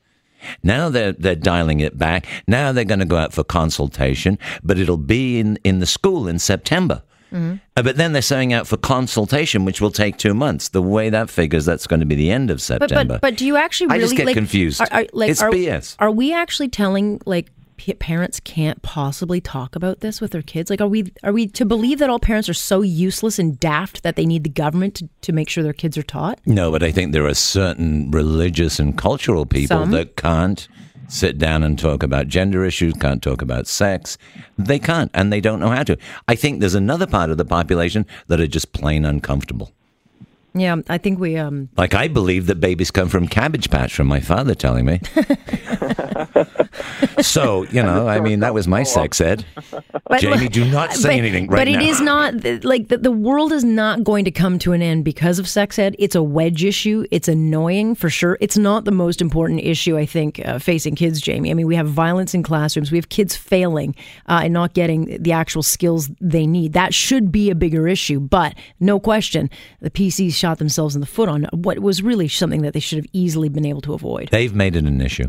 Now 0.65 0.89
they're 0.89 1.13
they're 1.13 1.37
dialing 1.37 1.79
it 1.79 1.97
back. 1.97 2.27
Now 2.49 2.73
they're 2.73 2.85
going 2.85 2.99
to 2.99 3.07
go 3.07 3.17
out 3.17 3.33
for 3.33 3.45
consultation, 3.45 4.41
but 4.65 4.77
it'll 4.77 4.97
be 4.97 5.39
in, 5.39 5.57
in 5.63 5.79
the 5.79 5.87
school 5.87 6.27
in 6.27 6.41
September. 6.41 7.05
Mm-hmm. 7.33 7.55
Uh, 7.77 7.83
but 7.83 7.97
then 7.97 8.13
they're 8.13 8.23
saying 8.23 8.53
out 8.53 8.67
for 8.67 8.77
consultation, 8.77 9.65
which 9.65 9.81
will 9.81 9.93
take 9.93 10.17
two 10.17 10.35
months. 10.35 10.71
The 10.71 10.83
way 10.83 11.09
that 11.11 11.31
figures, 11.31 11.65
that's 11.65 11.87
going 11.87 12.01
to 12.01 12.07
be 12.07 12.17
the 12.17 12.33
end 12.33 12.51
of 12.51 12.61
September. 12.61 12.95
But 12.95 13.09
but, 13.09 13.21
but 13.21 13.37
do 13.37 13.47
you 13.47 13.57
actually 13.57 13.87
really 13.89 13.99
I 13.99 14.03
just 14.03 14.17
get 14.17 14.27
like, 14.27 14.35
confused. 14.35 14.81
Are, 14.81 14.89
are, 14.91 15.07
like, 15.13 15.31
it's 15.31 15.43
are, 15.43 15.51
BS. 15.51 15.95
Are 16.01 16.11
we 16.11 16.35
actually 16.35 16.71
telling 16.71 17.21
like 17.25 17.53
p- 17.77 17.95
parents 17.95 18.41
can't 18.41 18.83
possibly 18.83 19.41
talk 19.41 19.77
about 19.77 20.01
this 20.01 20.21
with 20.21 20.33
their 20.33 20.43
kids? 20.43 20.71
Like, 20.71 20.81
are 20.81 20.89
we 20.89 21.13
are 21.23 21.33
we 21.33 21.47
to 21.49 21.65
believe 21.65 21.99
that 21.99 22.11
all 22.11 22.19
parents 22.19 22.49
are 22.49 22.55
so 22.55 22.83
useless 22.83 23.39
and 23.39 23.59
daft 23.59 24.03
that 24.03 24.17
they 24.17 24.27
need 24.27 24.45
the 24.45 24.51
government 24.51 24.97
to, 24.97 25.09
to 25.23 25.33
make 25.33 25.49
sure 25.49 25.63
their 25.63 25.73
kids 25.73 25.97
are 25.97 26.03
taught? 26.03 26.41
No, 26.47 26.71
but 26.71 26.83
I 26.83 26.93
think 26.93 27.13
there 27.13 27.27
are 27.27 27.35
certain 27.35 28.11
religious 28.11 28.79
and 28.79 28.97
cultural 28.97 29.47
people 29.47 29.79
Some. 29.79 29.91
that 29.93 30.17
can't 30.17 30.69
sit 31.09 31.39
down 31.39 31.63
and 31.63 31.79
talk 31.79 32.03
about 32.03 32.29
gender 32.29 32.65
issues, 32.65 32.95
can't 32.95 33.23
talk 33.23 33.43
about 33.43 33.67
sex. 33.67 34.19
They 34.59 34.79
can't, 34.79 35.11
and 35.15 35.33
they 35.33 35.41
don't 35.41 35.61
know 35.61 35.71
how 35.71 35.85
to. 35.85 35.97
I 36.27 36.35
think 36.35 36.61
there's 36.61 36.75
another 36.75 37.07
part 37.07 37.31
of 37.31 37.39
the 37.39 37.45
population 37.45 38.07
that 38.27 38.41
are 38.41 38.47
just 38.47 38.73
plain 38.73 39.05
uncomfortable. 39.05 39.73
Yeah, 40.57 40.77
I 40.89 40.99
think 40.99 41.19
we. 41.19 41.37
um 41.37 41.69
Like 41.77 41.95
I 41.95 42.09
believe 42.09 42.47
that 42.47 42.61
babies 42.61 42.91
come 42.91 43.09
from 43.09 43.29
Cabbage 43.29 43.71
Patch, 43.71 43.95
from 43.95 44.07
my 44.07 44.21
father 44.21 44.55
telling 44.55 44.87
me. 44.87 45.01
so 47.21 47.65
you 47.65 47.83
know, 47.83 48.09
I 48.09 48.21
mean, 48.21 48.41
that 48.41 48.55
was 48.55 48.67
my 48.67 48.83
sex 48.83 49.21
ed. 49.21 49.45
But 50.09 50.21
Jamie, 50.21 50.45
look, 50.45 50.53
do 50.53 50.65
not 50.65 50.93
say 50.93 51.11
but, 51.11 51.19
anything 51.19 51.47
right 51.49 51.59
But 51.59 51.69
it 51.69 51.79
now. 51.79 51.91
is 51.91 52.01
not 52.01 52.65
like 52.65 52.89
the, 52.89 52.99
the 52.99 53.11
world 53.11 53.53
is 53.53 53.65
not 53.65 54.05
going 54.05 54.25
to 54.25 54.31
come 54.31 54.59
to 54.61 54.73
an 54.73 54.83
end 54.83 55.05
because 55.05 55.39
of 55.39 55.49
sex 55.49 55.79
ed. 55.79 55.97
It's 55.99 56.15
a 56.15 56.23
wedge 56.23 56.65
issue. 56.65 57.05
It's 57.11 57.29
annoying 57.29 57.95
for 57.95 58.09
sure. 58.09 58.39
It's 58.41 58.57
not 58.57 58.85
the 58.85 58.93
most 58.93 59.21
important 59.21 59.61
issue 59.61 59.99
I 59.99 60.07
think 60.07 60.41
uh, 60.45 60.59
facing 60.59 60.95
kids, 60.95 61.21
Jamie. 61.21 61.51
I 61.51 61.55
mean, 61.55 61.67
we 61.67 61.77
have 61.77 61.89
violence 61.89 62.35
in 62.35 62.43
classrooms. 62.43 62.91
We 62.91 62.99
have 62.99 63.09
kids 63.09 63.37
failing 63.37 63.95
uh, 64.27 64.41
and 64.45 64.53
not 64.53 64.75
getting 64.75 65.23
the 65.23 65.33
actual 65.33 65.63
skills 65.63 66.09
they 66.21 66.47
need. 66.47 66.73
That 66.73 66.95
should 66.95 67.33
be 67.33 67.51
a 67.51 67.55
bigger 67.55 67.89
issue. 67.89 68.21
But 68.21 68.55
no 68.81 69.01
question, 69.01 69.51
the 69.81 69.91
PCs 69.91 70.33
shot 70.47 70.59
themselves 70.59 70.95
in 70.95 71.01
the 71.01 71.07
foot 71.07 71.29
on 71.29 71.49
what 71.53 71.81
was 71.81 72.05
really 72.05 72.29
something 72.29 72.63
that 72.63 72.73
they 72.73 72.79
should 72.79 72.99
have 72.99 73.07
easily 73.13 73.49
been 73.49 73.67
able 73.67 73.81
to 73.81 73.95
avoid. 73.95 74.29
They've 74.31 74.55
made 74.55 74.77
it 74.77 74.85
an 74.85 75.01
issue. 75.01 75.29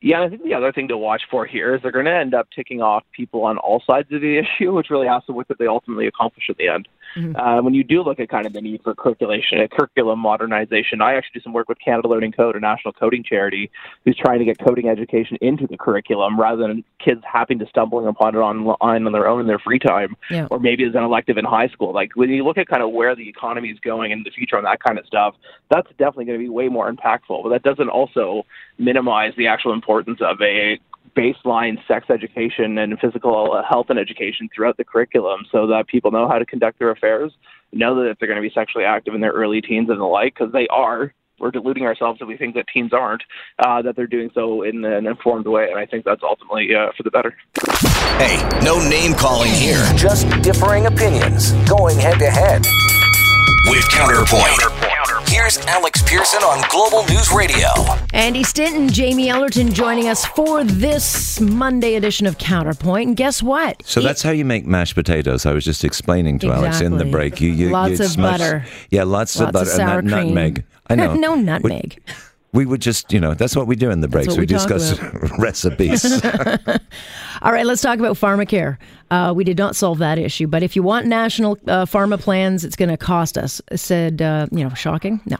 Yeah, 0.00 0.22
I 0.22 0.30
think 0.30 0.42
the 0.42 0.54
other 0.54 0.72
thing 0.72 0.88
to 0.88 0.96
watch 0.96 1.22
for 1.30 1.44
here 1.44 1.74
is 1.74 1.82
they're 1.82 1.92
going 1.92 2.06
to 2.06 2.14
end 2.14 2.32
up 2.32 2.48
ticking 2.54 2.80
off 2.80 3.04
people 3.12 3.44
on 3.44 3.58
all 3.58 3.82
sides 3.86 4.10
of 4.12 4.22
the 4.22 4.38
issue, 4.42 4.72
which 4.72 4.88
really 4.88 5.06
has 5.06 5.22
to 5.26 5.32
with 5.32 5.50
what 5.50 5.58
they 5.58 5.66
ultimately 5.66 6.06
accomplish 6.06 6.46
at 6.48 6.56
the 6.56 6.68
end. 6.68 6.88
Mm-hmm. 7.16 7.36
Uh, 7.36 7.62
when 7.62 7.74
you 7.74 7.82
do 7.82 8.02
look 8.02 8.20
at 8.20 8.28
kind 8.28 8.46
of 8.46 8.52
the 8.52 8.60
need 8.60 8.82
for 8.82 8.94
curriculation, 8.94 9.60
uh, 9.60 9.66
curriculum 9.68 10.18
modernization, 10.18 11.00
I 11.00 11.14
actually 11.14 11.40
do 11.40 11.42
some 11.42 11.52
work 11.52 11.68
with 11.68 11.78
Canada 11.78 12.08
Learning 12.08 12.32
Code, 12.32 12.56
a 12.56 12.60
national 12.60 12.92
coding 12.92 13.24
charity, 13.24 13.70
who's 14.04 14.16
trying 14.16 14.38
to 14.38 14.44
get 14.44 14.58
coding 14.58 14.88
education 14.88 15.38
into 15.40 15.66
the 15.66 15.76
curriculum 15.76 16.38
rather 16.38 16.62
than 16.66 16.84
kids 17.02 17.22
having 17.30 17.58
to 17.60 17.66
stumbling 17.66 18.06
upon 18.06 18.34
it 18.34 18.38
online 18.38 19.06
on 19.06 19.12
their 19.12 19.26
own 19.26 19.40
in 19.40 19.46
their 19.46 19.58
free 19.58 19.78
time, 19.78 20.16
Yeah. 20.30 20.46
or 20.50 20.58
maybe 20.60 20.84
as 20.84 20.94
an 20.94 21.02
elective 21.02 21.38
in 21.38 21.44
high 21.44 21.68
school. 21.68 21.92
Like 21.92 22.14
when 22.14 22.30
you 22.30 22.44
look 22.44 22.58
at 22.58 22.68
kind 22.68 22.82
of 22.82 22.90
where 22.90 23.14
the 23.16 23.28
economy 23.28 23.70
is 23.70 23.78
going 23.80 24.10
in 24.12 24.22
the 24.22 24.30
future 24.30 24.56
on 24.58 24.64
that 24.64 24.80
kind 24.82 24.98
of 24.98 25.06
stuff, 25.06 25.34
that's 25.70 25.88
definitely 25.98 26.26
going 26.26 26.38
to 26.38 26.44
be 26.44 26.48
way 26.48 26.68
more 26.68 26.92
impactful. 26.92 27.42
But 27.42 27.48
that 27.50 27.62
doesn't 27.62 27.88
also 27.88 28.44
minimize 28.78 29.32
the 29.36 29.46
actual 29.46 29.72
importance 29.72 30.20
of 30.20 30.40
a 30.42 30.78
baseline 31.16 31.78
sex 31.88 32.06
education 32.10 32.78
and 32.78 32.98
physical 33.00 33.52
uh, 33.52 33.62
health 33.68 33.86
and 33.88 33.98
education 33.98 34.48
throughout 34.54 34.76
the 34.76 34.84
curriculum 34.84 35.40
so 35.50 35.66
that 35.66 35.88
people 35.88 36.10
know 36.10 36.28
how 36.28 36.38
to 36.38 36.44
conduct 36.44 36.78
their 36.78 36.90
affairs, 36.90 37.32
know 37.72 37.94
that 37.96 38.10
if 38.10 38.18
they're 38.18 38.28
going 38.28 38.40
to 38.40 38.48
be 38.48 38.52
sexually 38.54 38.84
active 38.84 39.14
in 39.14 39.20
their 39.20 39.32
early 39.32 39.60
teens 39.60 39.88
and 39.88 40.00
the 40.00 40.04
like, 40.04 40.34
because 40.34 40.52
they 40.52 40.68
are. 40.68 41.12
We're 41.38 41.50
deluding 41.50 41.84
ourselves 41.84 42.18
if 42.22 42.28
we 42.28 42.38
think 42.38 42.54
that 42.54 42.64
teens 42.72 42.94
aren't, 42.94 43.22
uh, 43.58 43.82
that 43.82 43.94
they're 43.94 44.06
doing 44.06 44.30
so 44.32 44.62
in 44.62 44.82
an 44.86 45.06
informed 45.06 45.46
way. 45.46 45.68
And 45.68 45.78
I 45.78 45.84
think 45.84 46.06
that's 46.06 46.22
ultimately 46.22 46.74
uh, 46.74 46.92
for 46.96 47.02
the 47.02 47.10
better. 47.10 47.36
Hey, 48.16 48.40
no 48.64 48.78
name 48.88 49.12
calling 49.12 49.52
here. 49.52 49.84
Just 49.96 50.30
differing 50.40 50.86
opinions 50.86 51.52
going 51.68 51.98
head 51.98 52.18
to 52.20 52.30
head. 52.30 52.64
With 53.68 53.86
Counterpoint. 53.90 55.28
Here's 55.28 55.58
Alex 55.66 55.95
Pierson 56.06 56.40
on 56.44 56.62
Global 56.70 57.04
News 57.12 57.32
Radio. 57.32 57.66
Andy 58.14 58.44
Stinton, 58.44 58.88
Jamie 58.88 59.28
Ellerton 59.28 59.72
joining 59.72 60.08
us 60.08 60.24
for 60.24 60.62
this 60.62 61.40
Monday 61.40 61.96
edition 61.96 62.26
of 62.28 62.38
Counterpoint. 62.38 63.08
And 63.08 63.16
guess 63.16 63.42
what? 63.42 63.82
So 63.84 64.00
It- 64.00 64.04
that's 64.04 64.22
how 64.22 64.30
you 64.30 64.44
make 64.44 64.66
mashed 64.66 64.94
potatoes. 64.94 65.46
I 65.46 65.52
was 65.52 65.64
just 65.64 65.84
explaining 65.84 66.38
to 66.40 66.52
Alex 66.52 66.80
in 66.80 66.96
the 66.98 67.04
break. 67.06 67.40
You, 67.40 67.50
you 67.50 67.70
Lots 67.70 67.98
you 67.98 68.04
of 68.04 68.10
smush- 68.12 68.38
butter. 68.38 68.64
Yeah, 68.90 69.02
lots, 69.02 69.36
Lots 69.36 69.48
of 69.48 69.52
butter 69.52 69.70
of 69.70 69.76
sour 69.76 69.98
and 69.98 70.08
that 70.10 70.14
cream. 70.22 70.26
nutmeg. 70.34 70.64
I 70.88 70.94
know. 70.94 71.14
no 71.18 71.34
nutmeg. 71.34 72.00
We 72.52 72.64
would 72.64 72.80
just, 72.80 73.12
you 73.12 73.20
know, 73.20 73.34
that's 73.34 73.54
what 73.56 73.66
we 73.66 73.76
do 73.76 73.90
in 73.90 74.00
the 74.00 74.08
breaks. 74.08 74.34
We, 74.34 74.40
we 74.40 74.46
discuss 74.46 74.98
recipes. 75.38 76.04
All 77.42 77.52
right, 77.52 77.66
let's 77.66 77.82
talk 77.82 77.98
about 77.98 78.16
pharmacare. 78.16 78.78
Uh, 79.10 79.32
we 79.36 79.44
did 79.44 79.58
not 79.58 79.76
solve 79.76 79.98
that 79.98 80.18
issue, 80.18 80.46
but 80.46 80.62
if 80.62 80.74
you 80.74 80.82
want 80.82 81.06
national 81.06 81.58
uh, 81.66 81.84
pharma 81.84 82.18
plans, 82.18 82.64
it's 82.64 82.76
going 82.76 82.88
to 82.88 82.96
cost 82.96 83.36
us. 83.36 83.60
Said, 83.74 84.22
uh, 84.22 84.46
you 84.52 84.64
know, 84.66 84.70
shocking? 84.74 85.20
No. 85.26 85.36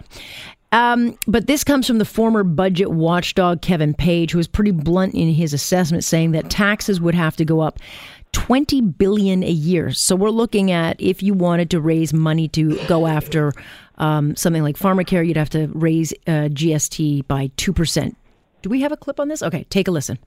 Um, 0.72 1.16
but 1.26 1.46
this 1.46 1.64
comes 1.64 1.86
from 1.86 1.98
the 1.98 2.04
former 2.04 2.42
budget 2.42 2.90
watchdog 2.90 3.62
Kevin 3.62 3.94
Page, 3.94 4.32
who 4.32 4.38
was 4.38 4.48
pretty 4.48 4.72
blunt 4.72 5.14
in 5.14 5.32
his 5.32 5.54
assessment, 5.54 6.04
saying 6.04 6.32
that 6.32 6.50
taxes 6.50 7.00
would 7.00 7.14
have 7.14 7.36
to 7.36 7.44
go 7.44 7.60
up 7.60 7.78
20 8.32 8.80
billion 8.82 9.42
a 9.42 9.50
year. 9.50 9.92
So 9.92 10.16
we're 10.16 10.30
looking 10.30 10.70
at 10.70 11.00
if 11.00 11.22
you 11.22 11.32
wanted 11.34 11.70
to 11.70 11.80
raise 11.80 12.12
money 12.12 12.48
to 12.48 12.76
go 12.86 13.06
after 13.06 13.52
um, 13.96 14.36
something 14.36 14.62
like 14.62 14.76
pharmacare, 14.76 15.26
you'd 15.26 15.36
have 15.38 15.50
to 15.50 15.68
raise 15.68 16.12
uh, 16.26 16.50
GST 16.50 17.26
by 17.28 17.48
2%. 17.56 18.14
Do 18.62 18.68
we 18.68 18.80
have 18.82 18.92
a 18.92 18.96
clip 18.96 19.20
on 19.20 19.28
this? 19.28 19.42
Okay, 19.42 19.64
take 19.70 19.88
a 19.88 19.90
listen. 19.90 20.18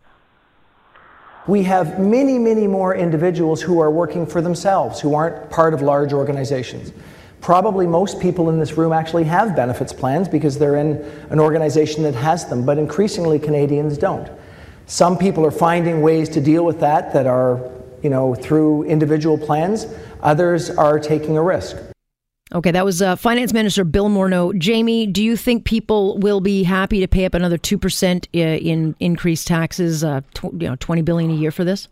we 1.47 1.63
have 1.63 1.99
many, 1.99 2.39
many 2.39 2.67
more 2.67 2.95
individuals 2.95 3.61
who 3.61 3.79
are 3.79 3.91
working 3.91 4.25
for 4.25 4.41
themselves, 4.41 4.99
who 5.01 5.13
aren't 5.15 5.49
part 5.49 5.73
of 5.73 5.81
large 5.81 6.13
organizations. 6.13 6.93
Probably 7.41 7.87
most 7.87 8.19
people 8.19 8.49
in 8.49 8.59
this 8.59 8.73
room 8.73 8.91
actually 8.91 9.23
have 9.23 9.55
benefits 9.55 9.93
plans 9.93 10.27
because 10.27 10.59
they're 10.59 10.75
in 10.75 10.97
an 11.29 11.39
organization 11.39 12.03
that 12.03 12.15
has 12.15 12.45
them, 12.47 12.65
but 12.65 12.77
increasingly 12.77 13.39
Canadians 13.39 13.97
don't. 13.97 14.29
Some 14.87 15.17
people 15.17 15.45
are 15.45 15.51
finding 15.51 16.01
ways 16.01 16.29
to 16.29 16.41
deal 16.41 16.65
with 16.65 16.79
that 16.79 17.13
that 17.13 17.27
are, 17.27 17.61
you 18.01 18.09
know, 18.09 18.35
through 18.35 18.83
individual 18.83 19.37
plans. 19.37 19.87
Others 20.21 20.71
are 20.71 20.99
taking 20.99 21.37
a 21.37 21.43
risk. 21.43 21.77
Okay, 22.51 22.71
that 22.71 22.83
was 22.83 22.99
uh, 22.99 23.15
Finance 23.15 23.53
Minister 23.53 23.83
Bill 23.83 24.09
Morneau. 24.09 24.57
Jamie, 24.57 25.05
do 25.05 25.23
you 25.23 25.37
think 25.37 25.65
people 25.65 26.17
will 26.17 26.41
be 26.41 26.63
happy 26.63 26.99
to 26.99 27.07
pay 27.07 27.25
up 27.25 27.35
another 27.35 27.59
two 27.59 27.77
percent 27.77 28.27
uh, 28.33 28.39
in 28.39 28.95
increased 28.99 29.45
taxes, 29.45 30.03
uh, 30.03 30.21
tw- 30.33 30.53
you 30.53 30.67
know, 30.67 30.75
twenty 30.77 31.03
billion 31.03 31.29
a 31.29 31.35
year 31.35 31.51
for 31.51 31.63
this? 31.63 31.87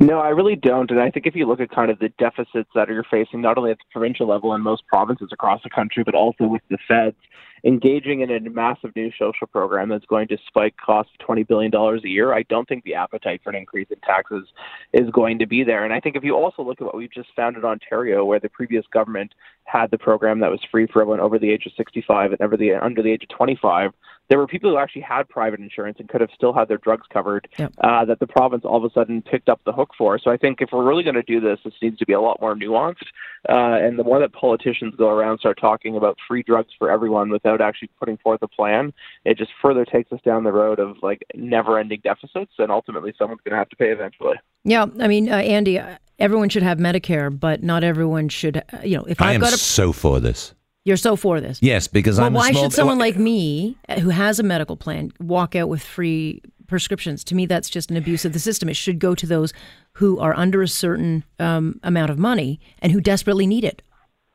No, 0.00 0.20
I 0.20 0.28
really 0.28 0.56
don't. 0.56 0.90
And 0.90 1.00
I 1.00 1.10
think 1.10 1.26
if 1.26 1.34
you 1.34 1.46
look 1.46 1.60
at 1.60 1.70
kind 1.70 1.90
of 1.90 1.98
the 1.98 2.10
deficits 2.18 2.70
that 2.74 2.88
you're 2.88 3.04
facing, 3.10 3.40
not 3.40 3.58
only 3.58 3.72
at 3.72 3.78
the 3.78 3.84
provincial 3.90 4.28
level 4.28 4.54
in 4.54 4.60
most 4.60 4.86
provinces 4.86 5.30
across 5.32 5.62
the 5.62 5.70
country, 5.70 6.04
but 6.04 6.14
also 6.14 6.44
with 6.44 6.62
the 6.70 6.78
feds, 6.86 7.16
engaging 7.64 8.20
in 8.20 8.30
a 8.30 8.40
massive 8.50 8.94
new 8.94 9.10
social 9.18 9.46
program 9.46 9.88
that's 9.88 10.04
going 10.06 10.28
to 10.28 10.38
spike 10.46 10.76
costs 10.76 11.12
$20 11.26 11.46
billion 11.46 11.74
a 11.74 12.08
year, 12.08 12.32
I 12.32 12.44
don't 12.44 12.68
think 12.68 12.84
the 12.84 12.94
appetite 12.94 13.40
for 13.42 13.50
an 13.50 13.56
increase 13.56 13.88
in 13.90 13.98
taxes 14.00 14.46
is 14.92 15.10
going 15.10 15.38
to 15.40 15.46
be 15.46 15.64
there. 15.64 15.84
And 15.84 15.92
I 15.92 16.00
think 16.00 16.16
if 16.16 16.24
you 16.24 16.36
also 16.36 16.62
look 16.62 16.80
at 16.80 16.84
what 16.84 16.96
we've 16.96 17.12
just 17.12 17.30
found 17.34 17.56
in 17.56 17.64
Ontario, 17.64 18.24
where 18.24 18.40
the 18.40 18.48
previous 18.48 18.86
government 18.92 19.32
had 19.64 19.90
the 19.90 19.98
program 19.98 20.40
that 20.40 20.50
was 20.50 20.60
free 20.70 20.86
for 20.86 21.02
everyone 21.02 21.20
over 21.20 21.38
the 21.38 21.50
age 21.50 21.66
of 21.66 21.72
65 21.76 22.32
and 22.32 22.40
over 22.40 22.56
the, 22.56 22.74
under 22.74 23.02
the 23.02 23.10
age 23.10 23.24
of 23.24 23.36
25, 23.36 23.92
there 24.28 24.38
were 24.38 24.46
people 24.46 24.70
who 24.70 24.76
actually 24.78 25.02
had 25.02 25.28
private 25.28 25.60
insurance 25.60 25.98
and 25.98 26.08
could 26.08 26.20
have 26.20 26.30
still 26.34 26.52
had 26.52 26.68
their 26.68 26.78
drugs 26.78 27.06
covered 27.12 27.48
Yep. 27.58 27.72
uh, 27.82 28.04
that 28.04 28.20
the 28.20 28.26
province 28.26 28.64
all 28.64 28.76
of 28.76 28.84
a 28.84 28.90
sudden 28.92 29.22
picked 29.22 29.48
up 29.48 29.60
the 29.64 29.72
hook 29.72 29.90
for. 29.96 30.18
So 30.18 30.30
I 30.30 30.36
think 30.36 30.60
if 30.60 30.70
we're 30.72 30.86
really 30.86 31.02
going 31.02 31.14
to 31.14 31.22
do 31.22 31.40
this, 31.40 31.58
this 31.64 31.74
needs 31.80 31.98
to 31.98 32.06
be 32.06 32.12
a 32.12 32.20
lot 32.20 32.40
more 32.40 32.54
nuanced. 32.54 33.06
Uh, 33.48 33.78
and 33.80 33.98
the 33.98 34.04
more 34.04 34.18
that 34.20 34.32
politicians 34.32 34.94
go 34.96 35.08
around 35.08 35.38
start 35.38 35.58
talking 35.60 35.96
about 35.96 36.18
free 36.26 36.42
drugs 36.42 36.72
for 36.78 36.90
everyone 36.90 37.30
without 37.30 37.60
actually 37.60 37.90
putting 37.98 38.16
forth 38.18 38.42
a 38.42 38.48
plan, 38.48 38.92
it 39.24 39.38
just 39.38 39.50
further 39.62 39.84
takes 39.84 40.12
us 40.12 40.20
down 40.24 40.44
the 40.44 40.52
road 40.52 40.78
of 40.78 40.96
like 41.02 41.24
never-ending 41.34 42.00
deficits, 42.04 42.52
and 42.58 42.70
ultimately 42.70 43.14
someone's 43.18 43.40
going 43.44 43.52
to 43.52 43.58
have 43.58 43.68
to 43.70 43.76
pay 43.76 43.90
eventually. 43.90 44.36
Yeah, 44.64 44.86
I 45.00 45.08
mean, 45.08 45.28
uh, 45.30 45.36
Andy, 45.36 45.78
uh, 45.78 45.96
everyone 46.18 46.48
should 46.48 46.62
have 46.64 46.78
Medicare, 46.78 47.36
but 47.38 47.62
not 47.62 47.84
everyone 47.84 48.28
should. 48.28 48.58
Uh, 48.58 48.78
you 48.82 48.96
know, 48.96 49.04
if 49.04 49.22
I 49.22 49.30
I've 49.30 49.34
am 49.36 49.40
got 49.42 49.52
a, 49.52 49.56
so 49.58 49.92
for 49.92 50.20
this. 50.20 50.54
You're 50.88 50.96
so 50.96 51.14
for 51.16 51.40
this. 51.40 51.58
Yes, 51.62 51.86
because 51.86 52.16
Well, 52.18 52.26
I'm 52.26 52.34
a 52.34 52.38
why 52.38 52.50
small. 52.50 52.62
should 52.64 52.72
someone 52.72 52.98
like 52.98 53.16
me, 53.16 53.76
uh, 53.88 54.00
who 54.00 54.08
has 54.08 54.40
a 54.40 54.42
medical 54.42 54.76
plan, 54.76 55.12
walk 55.20 55.54
out 55.54 55.68
with 55.68 55.82
free 55.82 56.40
prescriptions? 56.66 57.22
To 57.24 57.34
me, 57.34 57.46
that's 57.46 57.68
just 57.70 57.90
an 57.90 57.96
abuse 57.96 58.24
of 58.24 58.32
the 58.32 58.38
system. 58.38 58.68
It 58.68 58.74
should 58.76 58.98
go 58.98 59.14
to 59.14 59.26
those 59.26 59.52
who 59.92 60.18
are 60.18 60.34
under 60.36 60.62
a 60.62 60.68
certain 60.68 61.24
um, 61.38 61.78
amount 61.82 62.10
of 62.10 62.18
money 62.18 62.58
and 62.80 62.90
who 62.92 63.00
desperately 63.00 63.46
need 63.46 63.64
it. 63.64 63.82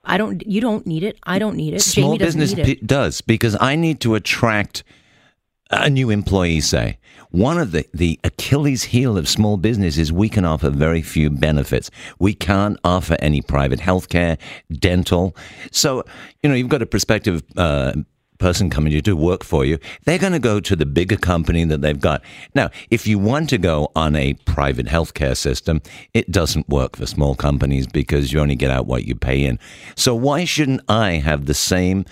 I 0.06 0.18
don't. 0.18 0.46
You 0.46 0.62
don't 0.62 0.86
need 0.86 1.04
it. 1.04 1.18
I 1.24 1.40
don't 1.40 1.56
need 1.56 1.74
it. 1.74 1.82
small 1.82 2.12
Jamie 2.18 2.18
business 2.26 2.54
need 2.56 2.68
it. 2.68 2.80
p- 2.82 2.86
does 2.86 3.22
because 3.22 3.56
I 3.60 3.76
need 3.76 4.00
to 4.02 4.16
attract 4.16 4.84
a 5.82 5.89
new 5.89 6.10
employee. 6.10 6.62
Say 6.62 6.98
one 7.32 7.58
of 7.58 7.72
the 7.72 7.88
the 7.94 8.20
Achilles 8.24 8.84
heel 8.84 9.18
of 9.18 9.27
small 9.27 9.58
business 9.58 9.98
is 9.98 10.12
we 10.12 10.30
can 10.30 10.46
offer 10.46 10.70
very 10.70 11.01
few 11.01 11.30
benefits. 11.30 11.89
We 12.20 12.34
can't 12.34 12.80
offer 12.84 13.15
any 13.20 13.42
private 13.42 13.80
healthcare, 13.80 14.38
dental. 14.72 15.36
So 15.72 16.03
you 16.42 16.50
know 16.50 16.56
you've 16.56 16.70
got 16.70 16.82
a 16.82 16.88
prospective. 16.88 17.44
Uh, 17.58 17.94
person 18.39 18.70
coming 18.70 18.92
to 18.92 19.00
do 19.00 19.15
work 19.15 19.42
for 19.42 19.63
you, 19.63 19.80
they're 20.03 20.20
going 20.20 20.34
to 20.34 20.39
go 20.39 20.60
to 20.60 20.75
the 20.75 20.86
bigger 20.86 21.15
company 21.15 21.63
that 21.63 21.82
they've 21.82 22.01
got. 22.01 22.22
Now, 22.53 22.72
if 22.92 23.08
you 23.08 23.18
want 23.18 23.50
to 23.51 23.58
go 23.58 23.89
on 23.96 24.18
a 24.18 24.34
private 24.46 24.86
healthcare 24.86 25.38
system, 25.38 25.82
it 26.13 26.30
doesn't 26.30 26.68
work 26.68 26.98
for 26.98 27.06
small 27.06 27.36
companies 27.36 27.88
because 27.88 28.34
you 28.34 28.42
only 28.42 28.56
get 28.56 28.70
out 28.70 28.86
what 28.86 29.06
you 29.06 29.15
pay 29.15 29.46
in. 29.46 29.60
So 29.96 30.13
why 30.13 30.44
shouldn't 30.44 30.82
I 30.89 31.12
have 31.13 31.46
the 31.46 31.53
same 31.53 32.03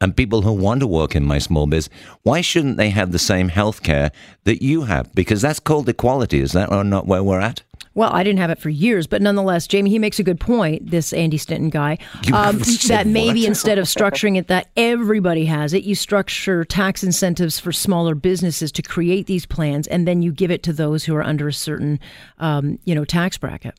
and 0.00 0.16
people 0.16 0.42
who 0.42 0.52
want 0.52 0.80
to 0.80 0.86
work 0.86 1.16
in 1.16 1.24
my 1.24 1.38
small 1.38 1.66
biz, 1.66 1.88
why 2.22 2.40
shouldn't 2.40 2.76
they 2.76 2.90
have 2.90 3.12
the 3.12 3.18
same 3.18 3.48
health 3.48 3.82
care 3.82 4.10
that 4.44 4.62
you 4.62 4.82
have? 4.82 5.14
Because 5.14 5.42
that's 5.42 5.60
called 5.60 5.88
equality. 5.88 6.40
Is 6.40 6.52
that 6.52 6.70
or 6.70 6.84
not 6.84 7.06
where 7.06 7.22
we're 7.22 7.40
at? 7.40 7.62
Well, 7.94 8.10
I 8.12 8.24
didn't 8.24 8.40
have 8.40 8.50
it 8.50 8.58
for 8.58 8.68
years, 8.68 9.06
but 9.06 9.22
nonetheless, 9.22 9.66
Jamie, 9.66 9.88
he 9.88 9.98
makes 9.98 10.18
a 10.18 10.22
good 10.22 10.38
point. 10.38 10.90
This 10.90 11.14
Andy 11.14 11.38
Stinton 11.38 11.70
guy, 11.70 11.96
um, 12.30 12.58
that 12.88 13.06
maybe 13.06 13.40
what? 13.40 13.48
instead 13.48 13.78
of 13.78 13.86
structuring 13.86 14.36
it 14.36 14.48
that 14.48 14.68
everybody 14.76 15.46
has 15.46 15.72
it, 15.72 15.84
you 15.84 15.94
structure 15.94 16.62
tax 16.62 17.02
incentives 17.02 17.58
for 17.58 17.72
smaller 17.72 18.14
businesses 18.14 18.70
to 18.72 18.82
create 18.82 19.26
these 19.26 19.46
plans, 19.46 19.86
and 19.86 20.06
then 20.06 20.20
you 20.20 20.30
give 20.30 20.50
it 20.50 20.62
to 20.64 20.74
those 20.74 21.04
who 21.04 21.16
are 21.16 21.22
under 21.22 21.48
a 21.48 21.54
certain, 21.54 21.98
um, 22.36 22.78
you 22.84 22.94
know, 22.94 23.06
tax 23.06 23.38
bracket. 23.38 23.74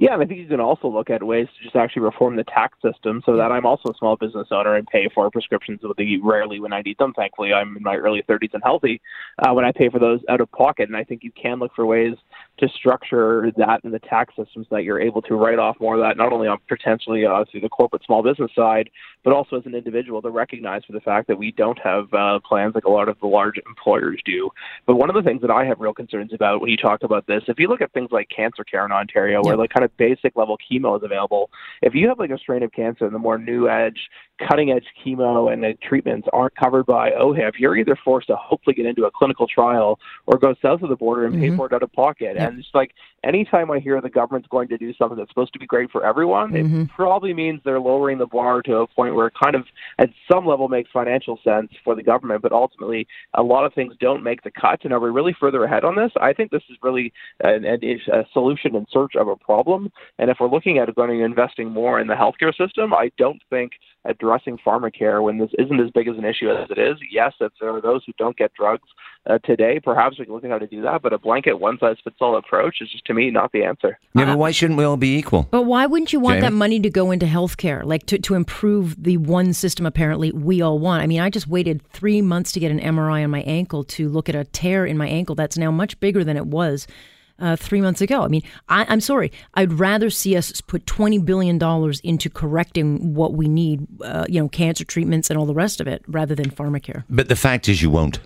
Yeah, 0.00 0.14
and 0.14 0.22
I 0.22 0.26
think 0.26 0.38
you 0.38 0.46
can 0.46 0.60
also 0.60 0.86
look 0.86 1.10
at 1.10 1.24
ways 1.24 1.48
to 1.48 1.64
just 1.64 1.74
actually 1.74 2.02
reform 2.02 2.36
the 2.36 2.44
tax 2.44 2.78
system 2.80 3.20
so 3.26 3.36
that 3.36 3.50
I'm 3.50 3.66
also 3.66 3.90
a 3.90 3.94
small 3.98 4.14
business 4.14 4.46
owner 4.52 4.76
and 4.76 4.86
pay 4.86 5.08
for 5.12 5.28
prescriptions 5.28 5.80
with 5.82 5.96
the 5.96 6.20
rarely 6.20 6.60
when 6.60 6.72
I 6.72 6.82
need 6.82 6.98
them. 6.98 7.12
Thankfully, 7.14 7.52
I'm 7.52 7.76
in 7.76 7.82
my 7.82 7.96
early 7.96 8.22
30s 8.28 8.54
and 8.54 8.62
healthy 8.62 9.00
uh, 9.44 9.52
when 9.54 9.64
I 9.64 9.72
pay 9.72 9.88
for 9.88 9.98
those 9.98 10.20
out 10.28 10.40
of 10.40 10.52
pocket. 10.52 10.88
And 10.88 10.96
I 10.96 11.02
think 11.02 11.24
you 11.24 11.32
can 11.32 11.58
look 11.58 11.72
for 11.74 11.84
ways 11.84 12.14
to 12.58 12.68
structure 12.68 13.52
that 13.56 13.80
in 13.84 13.90
the 13.90 13.98
tax 13.98 14.34
systems 14.36 14.66
that 14.70 14.84
you're 14.84 15.00
able 15.00 15.22
to 15.22 15.34
write 15.34 15.58
off 15.58 15.76
more 15.80 15.94
of 15.94 16.00
that, 16.00 16.16
not 16.16 16.32
only 16.32 16.48
on 16.48 16.58
potentially 16.68 17.24
uh, 17.24 17.44
through 17.50 17.60
the 17.60 17.68
corporate 17.68 18.02
small 18.04 18.22
business 18.22 18.50
side, 18.54 18.90
but 19.22 19.32
also 19.32 19.56
as 19.56 19.66
an 19.66 19.74
individual 19.74 20.20
to 20.22 20.30
recognize 20.30 20.84
for 20.84 20.92
the 20.92 21.00
fact 21.00 21.28
that 21.28 21.38
we 21.38 21.52
don't 21.52 21.78
have 21.78 22.12
uh, 22.12 22.38
plans 22.40 22.74
like 22.74 22.84
a 22.84 22.90
lot 22.90 23.08
of 23.08 23.18
the 23.20 23.26
large 23.26 23.58
employers 23.66 24.20
do. 24.24 24.50
But 24.86 24.96
one 24.96 25.08
of 25.08 25.14
the 25.14 25.22
things 25.22 25.40
that 25.42 25.50
I 25.50 25.64
have 25.64 25.80
real 25.80 25.94
concerns 25.94 26.32
about 26.32 26.60
when 26.60 26.70
you 26.70 26.76
talk 26.76 27.02
about 27.02 27.26
this, 27.26 27.42
if 27.48 27.58
you 27.58 27.68
look 27.68 27.80
at 27.80 27.92
things 27.92 28.08
like 28.10 28.28
cancer 28.34 28.64
care 28.64 28.84
in 28.84 28.92
Ontario, 28.92 29.42
where 29.42 29.54
Yeah. 29.54 29.60
like 29.60 29.70
kind 29.70 29.84
of 29.84 29.96
basic 29.96 30.36
level 30.36 30.56
chemo 30.58 30.96
is 30.96 31.02
available, 31.04 31.50
if 31.82 31.94
you 31.94 32.08
have 32.08 32.18
like 32.18 32.30
a 32.30 32.38
strain 32.38 32.62
of 32.62 32.72
cancer 32.72 33.06
and 33.06 33.14
the 33.14 33.18
more 33.18 33.38
new 33.38 33.68
edge, 33.68 34.08
cutting 34.38 34.70
edge 34.70 34.84
chemo 35.04 35.52
and 35.52 35.62
the 35.62 35.74
treatments 35.82 36.28
aren't 36.32 36.54
covered 36.56 36.86
by 36.86 37.10
OHIP, 37.10 37.54
you're 37.58 37.76
either 37.76 37.96
forced 38.04 38.28
to 38.28 38.36
hopefully 38.36 38.74
get 38.74 38.86
into 38.86 39.04
a 39.04 39.10
clinical 39.10 39.46
trial 39.46 39.98
or 40.26 40.38
go 40.38 40.54
south 40.62 40.82
of 40.82 40.88
the 40.88 40.96
border 40.96 41.26
and 41.26 41.34
pay 41.34 41.48
mm-hmm. 41.48 41.56
for 41.56 41.66
it 41.66 41.72
out 41.72 41.82
of 41.82 41.92
pocket. 41.92 42.36
And 42.36 42.58
it's 42.58 42.68
like 42.74 42.92
anytime 43.24 43.70
I 43.70 43.78
hear 43.78 44.00
the 44.00 44.10
government's 44.10 44.48
going 44.48 44.68
to 44.68 44.78
do 44.78 44.94
something 44.94 45.18
that's 45.18 45.30
supposed 45.30 45.52
to 45.52 45.58
be 45.58 45.66
great 45.66 45.90
for 45.90 46.04
everyone, 46.04 46.54
it 46.54 46.64
mm-hmm. 46.64 46.84
probably 46.86 47.34
means 47.34 47.60
they're 47.64 47.80
lowering 47.80 48.18
the 48.18 48.26
bar 48.26 48.62
to 48.62 48.76
a 48.76 48.86
point 48.86 49.14
where 49.14 49.26
it 49.28 49.34
kind 49.42 49.54
of 49.54 49.64
at 49.98 50.10
some 50.30 50.46
level 50.46 50.68
makes 50.68 50.90
financial 50.92 51.38
sense 51.42 51.70
for 51.84 51.94
the 51.94 52.02
government, 52.02 52.42
but 52.42 52.52
ultimately 52.52 53.06
a 53.34 53.42
lot 53.42 53.64
of 53.64 53.74
things 53.74 53.94
don't 54.00 54.22
make 54.22 54.42
the 54.42 54.50
cut. 54.50 54.84
And 54.84 54.92
are 54.92 55.00
we 55.00 55.10
really 55.10 55.36
further 55.38 55.64
ahead 55.64 55.84
on 55.84 55.96
this? 55.96 56.12
I 56.20 56.32
think 56.32 56.50
this 56.50 56.62
is 56.70 56.76
really 56.82 57.12
an, 57.44 57.64
an, 57.64 57.80
a 57.82 58.24
solution 58.32 58.74
in 58.76 58.86
search 58.90 59.16
of 59.16 59.28
a 59.28 59.36
problem. 59.36 59.90
And 60.18 60.30
if 60.30 60.38
we're 60.40 60.50
looking 60.50 60.78
at 60.78 60.94
going 60.94 61.22
and 61.22 61.22
investing 61.22 61.70
more 61.70 62.00
in 62.00 62.06
the 62.06 62.14
healthcare 62.14 62.54
system, 62.56 62.92
I 62.92 63.10
don't 63.18 63.40
think 63.50 63.72
addressing 64.08 64.58
pharmacare 64.58 65.22
when 65.22 65.38
this 65.38 65.50
isn't 65.58 65.80
as 65.80 65.90
big 65.90 66.08
as 66.08 66.16
an 66.16 66.24
issue 66.24 66.50
as 66.50 66.68
it 66.70 66.78
is. 66.78 66.96
Yes, 67.10 67.34
if 67.40 67.52
there 67.60 67.74
are 67.74 67.80
those 67.80 68.02
who 68.04 68.12
don't 68.18 68.36
get 68.36 68.52
drugs 68.54 68.88
uh, 69.26 69.38
today, 69.44 69.78
perhaps 69.78 70.18
we 70.18 70.24
can 70.24 70.34
look 70.34 70.44
at 70.44 70.50
how 70.50 70.58
to 70.58 70.66
do 70.66 70.82
that. 70.82 71.02
But 71.02 71.12
a 71.12 71.18
blanket 71.18 71.60
one 71.60 71.78
size 71.78 71.96
fits 72.02 72.16
all 72.20 72.36
approach 72.36 72.76
is 72.80 72.90
just 72.90 73.04
to 73.04 73.14
me 73.14 73.30
not 73.30 73.52
the 73.52 73.62
answer. 73.64 73.98
Yeah, 74.14 74.24
but 74.24 74.38
why 74.38 74.50
shouldn't 74.50 74.78
we 74.78 74.84
all 74.84 74.96
be 74.96 75.16
equal? 75.16 75.46
But 75.50 75.62
why 75.62 75.86
wouldn't 75.86 76.12
you 76.12 76.20
want 76.20 76.36
Jamie? 76.36 76.46
that 76.46 76.52
money 76.52 76.80
to 76.80 76.90
go 76.90 77.10
into 77.10 77.26
healthcare, 77.26 77.84
like 77.84 78.06
to, 78.06 78.18
to 78.18 78.34
improve 78.34 79.00
the 79.02 79.18
one 79.18 79.52
system 79.52 79.86
apparently 79.86 80.32
we 80.32 80.62
all 80.62 80.78
want? 80.78 81.02
I 81.02 81.06
mean, 81.06 81.20
I 81.20 81.30
just 81.30 81.46
waited 81.46 81.82
three 81.90 82.22
months 82.22 82.50
to 82.52 82.60
get 82.60 82.70
an 82.70 82.80
MRI 82.80 83.22
on 83.22 83.30
my 83.30 83.42
ankle 83.42 83.84
to 83.84 84.08
look 84.08 84.28
at 84.28 84.34
a 84.34 84.44
tear 84.44 84.86
in 84.86 84.96
my 84.96 85.06
ankle 85.06 85.34
that's 85.34 85.58
now 85.58 85.70
much 85.70 86.00
bigger 86.00 86.24
than 86.24 86.36
it 86.36 86.46
was 86.46 86.86
uh, 87.38 87.56
three 87.56 87.80
months 87.80 88.00
ago. 88.00 88.22
I 88.22 88.28
mean, 88.28 88.42
I, 88.68 88.84
I'm 88.88 89.00
sorry. 89.00 89.32
I'd 89.54 89.72
rather 89.74 90.10
see 90.10 90.36
us 90.36 90.60
put 90.60 90.84
$20 90.86 91.24
billion 91.24 91.58
into 92.04 92.30
correcting 92.30 93.14
what 93.14 93.34
we 93.34 93.48
need, 93.48 93.86
uh, 94.02 94.26
you 94.28 94.40
know, 94.40 94.48
cancer 94.48 94.84
treatments 94.84 95.30
and 95.30 95.38
all 95.38 95.46
the 95.46 95.54
rest 95.54 95.80
of 95.80 95.86
it, 95.86 96.02
rather 96.06 96.34
than 96.34 96.50
pharmacare. 96.50 97.04
But 97.08 97.28
the 97.28 97.36
fact 97.36 97.68
is, 97.68 97.82
you 97.82 97.90
won't. 97.90 98.20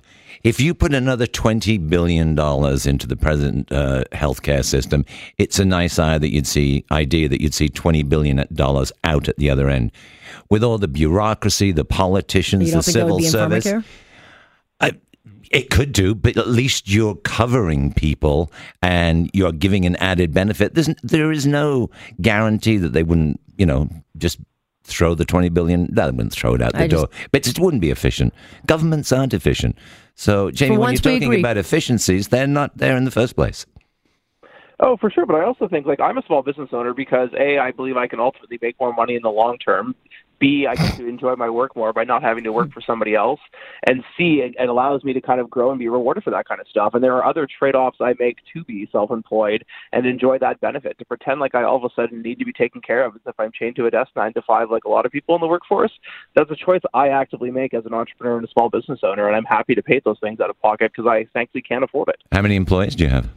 If 0.45 0.59
you 0.59 0.75
put 0.75 0.92
another 0.92 1.26
twenty 1.26 1.78
billion 1.78 2.35
dollars 2.35 2.85
into 2.85 3.07
the 3.07 3.16
present 3.16 3.71
uh, 3.71 4.02
healthcare 4.12 4.64
system, 4.64 5.04
it's 5.38 5.61
a 5.61 5.64
nice 5.64 6.00
idea 6.00 6.19
that 6.19 6.33
you'd 6.33 6.47
see 6.49 6.85
idea 6.90 7.28
that 7.28 7.40
you'd 7.40 7.54
see 7.54 7.69
twenty 7.69 8.02
billion 8.02 8.45
dollars 8.52 8.90
out 9.04 9.28
at 9.28 9.37
the 9.37 9.50
other 9.50 9.69
end, 9.71 9.92
with 10.50 10.64
all 10.64 10.78
the 10.78 10.88
bureaucracy, 10.88 11.71
the 11.71 11.85
politicians, 11.85 12.73
the 12.73 12.83
civil 12.83 13.16
would 13.16 13.21
be 13.21 13.26
in 13.26 13.31
service. 13.31 13.66
pharmacare? 13.66 13.85
I, 15.26 15.30
it 15.50 15.70
could 15.70 15.92
do, 15.92 16.14
but 16.14 16.36
at 16.36 16.48
least 16.48 16.88
you're 16.90 17.14
covering 17.16 17.92
people 17.92 18.50
and 18.80 19.30
you're 19.32 19.52
giving 19.52 19.84
an 19.86 19.96
added 19.96 20.32
benefit. 20.32 20.74
There's, 20.74 20.88
there 21.02 21.30
is 21.30 21.46
no 21.46 21.90
guarantee 22.20 22.78
that 22.78 22.92
they 22.92 23.02
wouldn't, 23.02 23.40
you 23.56 23.66
know, 23.66 23.88
just 24.16 24.38
throw 24.84 25.14
the 25.14 25.24
20 25.24 25.48
billion, 25.50 25.92
that 25.94 26.14
wouldn't 26.14 26.32
throw 26.32 26.54
it 26.54 26.62
out 26.62 26.72
the 26.72 26.80
I 26.80 26.88
just- 26.88 27.10
door. 27.10 27.26
But 27.30 27.46
it 27.46 27.58
wouldn't 27.58 27.82
be 27.82 27.90
efficient. 27.90 28.34
Governments 28.66 29.12
aren't 29.12 29.34
efficient. 29.34 29.76
So, 30.14 30.50
Jamie, 30.50 30.76
For 30.76 30.80
when 30.80 30.92
you're 30.92 31.00
talking 31.00 31.24
agree. 31.24 31.40
about 31.40 31.56
efficiencies, 31.56 32.28
they're 32.28 32.46
not 32.46 32.76
there 32.76 32.96
in 32.96 33.04
the 33.04 33.10
first 33.10 33.36
place. 33.36 33.64
Oh, 34.80 34.96
for 34.96 35.10
sure. 35.10 35.26
But 35.26 35.36
I 35.36 35.44
also 35.44 35.68
think 35.68 35.86
like 35.86 36.00
I'm 36.00 36.18
a 36.18 36.22
small 36.26 36.42
business 36.42 36.70
owner 36.72 36.92
because 36.92 37.30
a 37.38 37.58
I 37.58 37.70
believe 37.70 37.96
I 37.96 38.08
can 38.08 38.18
ultimately 38.18 38.58
make 38.60 38.78
more 38.80 38.92
money 38.92 39.14
in 39.14 39.22
the 39.22 39.30
long 39.30 39.56
term. 39.58 39.94
B, 40.42 40.66
I 40.68 40.75
get 40.75 40.96
to 40.96 41.06
enjoy 41.06 41.37
my 41.37 41.49
work 41.49 41.76
more 41.76 41.92
by 41.92 42.02
not 42.02 42.20
having 42.20 42.42
to 42.42 42.52
work 42.52 42.72
for 42.72 42.80
somebody 42.80 43.14
else. 43.14 43.38
And 43.87 44.02
C, 44.18 44.40
it, 44.42 44.56
it 44.58 44.68
allows 44.68 45.04
me 45.04 45.12
to 45.12 45.20
kind 45.20 45.40
of 45.40 45.49
grow 45.49 45.70
and 45.70 45.78
be 45.78 45.88
rewarded 45.88 46.25
for 46.25 46.30
that 46.30 46.49
kind 46.49 46.61
of 46.61 46.66
stuff. 46.66 46.94
And 46.94 47.04
there 47.04 47.14
are 47.14 47.25
other 47.25 47.46
trade 47.46 47.76
offs 47.76 47.99
I 48.00 48.14
make 48.18 48.38
to 48.52 48.64
be 48.64 48.88
self 48.90 49.12
employed 49.12 49.64
and 49.92 50.04
enjoy 50.04 50.38
that 50.38 50.61
benefit. 50.61 50.99
To 50.99 51.04
pretend 51.04 51.38
like 51.38 51.54
I 51.54 51.62
all 51.62 51.76
of 51.76 51.84
a 51.84 51.94
sudden 51.94 52.22
need 52.22 52.40
to 52.40 52.44
be 52.44 52.52
taken 52.52 52.80
care 52.80 53.04
of 53.04 53.14
as 53.14 53.20
if 53.25 53.38
I'm 53.38 53.52
chained 53.52 53.76
to 53.76 53.87
a 53.87 53.90
desk 53.92 54.11
nine 54.16 54.32
to 54.32 54.42
five, 54.42 54.68
like 54.68 54.84
a 54.84 54.88
lot 54.88 55.06
of 55.06 55.12
people 55.12 55.37
in 55.37 55.40
the 55.40 55.46
workforce, 55.46 55.92
that's 56.34 56.50
a 56.50 56.56
choice 56.56 56.80
I 56.92 57.11
actively 57.11 57.52
make 57.52 57.72
as 57.72 57.87
an 57.87 57.94
entrepreneur 57.94 58.37
and 58.37 58.44
a 58.44 58.50
small 58.50 58.68
business 58.68 58.99
owner. 59.04 59.28
And 59.28 59.37
I'm 59.37 59.44
happy 59.44 59.76
to 59.76 59.82
pay 59.82 60.00
those 60.04 60.18
things 60.20 60.40
out 60.40 60.50
of 60.50 60.61
pocket 60.61 60.90
because 60.94 61.08
I 61.08 61.28
thankfully 61.32 61.62
can't 61.62 61.84
afford 61.84 62.08
it. 62.08 62.16
How 62.32 62.42
many 62.42 62.56
employees 62.56 62.96
do 62.96 63.04
you 63.04 63.11
have? 63.11 63.28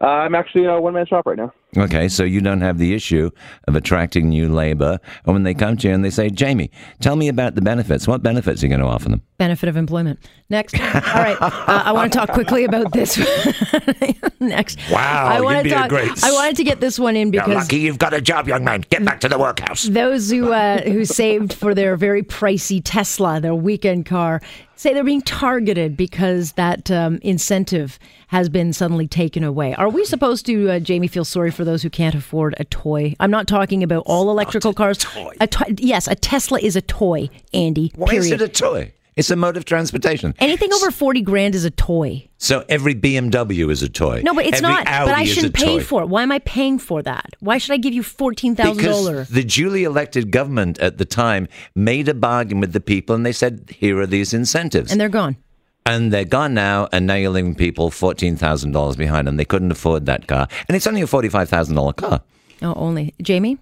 Uh, 0.00 0.06
I'm 0.06 0.34
actually 0.34 0.64
a 0.64 0.80
one 0.80 0.94
man 0.94 1.04
shop 1.04 1.26
right 1.26 1.36
now. 1.36 1.52
Okay, 1.74 2.06
so 2.08 2.22
you 2.22 2.42
don't 2.42 2.60
have 2.60 2.76
the 2.76 2.92
issue 2.92 3.30
of 3.66 3.74
attracting 3.76 4.28
new 4.28 4.52
labor. 4.52 4.98
And 5.24 5.32
when 5.32 5.42
they 5.42 5.54
come 5.54 5.78
to 5.78 5.88
you 5.88 5.94
and 5.94 6.04
they 6.04 6.10
say, 6.10 6.28
Jamie, 6.28 6.70
tell 7.00 7.16
me 7.16 7.28
about 7.28 7.54
the 7.54 7.62
benefits. 7.62 8.06
What 8.06 8.22
benefits 8.22 8.62
are 8.62 8.66
you 8.66 8.70
going 8.70 8.82
to 8.82 8.86
offer 8.86 9.08
them? 9.08 9.22
Benefit 9.38 9.70
of 9.70 9.78
employment. 9.78 10.18
Next. 10.50 10.78
All 10.78 10.84
right. 10.90 11.36
Uh, 11.40 11.50
I 11.86 11.92
want 11.92 12.12
to 12.12 12.18
talk 12.18 12.32
quickly 12.32 12.64
about 12.64 12.92
this. 12.92 13.16
Next. 14.40 14.78
Wow, 14.90 15.26
I 15.28 15.36
you'd 15.38 15.44
wanted 15.44 15.62
be 15.64 15.68
to 15.70 15.76
a 15.76 15.78
talk- 15.78 15.88
great- 15.88 16.24
I 16.24 16.30
wanted 16.32 16.56
to 16.56 16.64
get 16.64 16.80
this 16.80 16.98
one 16.98 17.16
in 17.16 17.30
because 17.30 17.72
you've 17.72 17.98
got 17.98 18.12
a 18.12 18.20
job, 18.20 18.48
young 18.48 18.64
man. 18.64 18.84
Get 18.90 19.02
back 19.04 19.20
to 19.20 19.28
the 19.28 19.38
workhouse. 19.38 19.84
those 19.84 20.30
who 20.30 20.52
uh, 20.52 20.82
who 20.82 21.04
saved 21.06 21.54
for 21.54 21.74
their 21.74 21.96
very 21.96 22.22
pricey 22.22 22.82
Tesla, 22.84 23.40
their 23.40 23.54
weekend 23.54 24.04
car, 24.06 24.42
say 24.76 24.92
they're 24.92 25.04
being 25.04 25.22
targeted 25.22 25.96
because 25.96 26.52
that 26.52 26.90
um, 26.90 27.18
incentive 27.22 27.98
has 28.28 28.48
been 28.48 28.72
suddenly 28.72 29.06
taken 29.06 29.44
away. 29.44 29.74
Are 29.74 29.88
we 29.88 30.04
supposed 30.04 30.46
to, 30.46 30.70
uh, 30.70 30.78
Jamie, 30.80 31.06
feel 31.06 31.24
sorry 31.24 31.50
for 31.50 31.61
those 31.64 31.82
who 31.82 31.90
can't 31.90 32.14
afford 32.14 32.54
a 32.58 32.64
toy? 32.64 33.14
I'm 33.20 33.30
not 33.30 33.46
talking 33.46 33.82
about 33.82 34.02
all 34.06 34.30
electrical 34.30 34.74
cars. 34.74 34.98
toy. 34.98 35.34
A 35.40 35.46
to- 35.46 35.74
yes, 35.78 36.06
a 36.08 36.14
Tesla 36.14 36.58
is 36.60 36.76
a 36.76 36.82
toy, 36.82 37.28
Andy. 37.54 37.92
Why 37.96 38.12
is 38.14 38.30
it 38.30 38.40
a 38.40 38.48
toy? 38.48 38.92
It's 39.14 39.30
a 39.30 39.36
mode 39.36 39.58
of 39.58 39.66
transportation. 39.66 40.34
Anything 40.38 40.72
over 40.72 40.90
40 40.90 41.20
grand 41.20 41.54
is 41.54 41.66
a 41.66 41.70
toy. 41.70 42.30
So 42.38 42.64
every 42.66 42.94
BMW 42.94 43.70
is 43.70 43.82
a 43.82 43.88
toy. 43.90 44.22
No, 44.24 44.32
but 44.34 44.46
it's 44.46 44.62
Every 44.62 44.70
not. 44.74 44.86
Audi 44.86 45.10
but 45.10 45.18
I 45.18 45.22
a 45.22 45.26
shouldn't 45.26 45.54
pay 45.54 45.76
toy. 45.78 45.82
for 45.82 46.02
it. 46.02 46.06
Why 46.08 46.22
am 46.22 46.32
I 46.32 46.38
paying 46.38 46.78
for 46.78 47.02
that? 47.02 47.34
Why 47.40 47.58
should 47.58 47.72
I 47.74 47.76
give 47.76 47.92
you 47.92 48.02
$14,000? 48.02 48.56
Because 48.74 49.28
the 49.28 49.44
duly 49.44 49.84
elected 49.84 50.30
government 50.30 50.78
at 50.78 50.96
the 50.96 51.04
time 51.04 51.46
made 51.74 52.08
a 52.08 52.14
bargain 52.14 52.58
with 52.58 52.72
the 52.72 52.80
people 52.80 53.14
and 53.14 53.26
they 53.26 53.32
said, 53.32 53.74
here 53.78 53.98
are 54.00 54.06
these 54.06 54.32
incentives. 54.32 54.90
And 54.90 54.98
they're 54.98 55.10
gone. 55.10 55.36
And 55.84 56.12
they're 56.12 56.24
gone 56.24 56.54
now, 56.54 56.88
and 56.92 57.06
now 57.06 57.14
you're 57.14 57.30
leaving 57.30 57.54
people 57.56 57.90
$14,000 57.90 58.96
behind, 58.96 59.28
and 59.28 59.38
they 59.38 59.44
couldn't 59.44 59.72
afford 59.72 60.06
that 60.06 60.28
car. 60.28 60.46
And 60.68 60.76
it's 60.76 60.86
only 60.86 61.02
a 61.02 61.06
$45,000 61.06 61.96
car. 61.96 62.22
Oh, 62.62 62.74
only. 62.74 63.14
Jamie? 63.20 63.58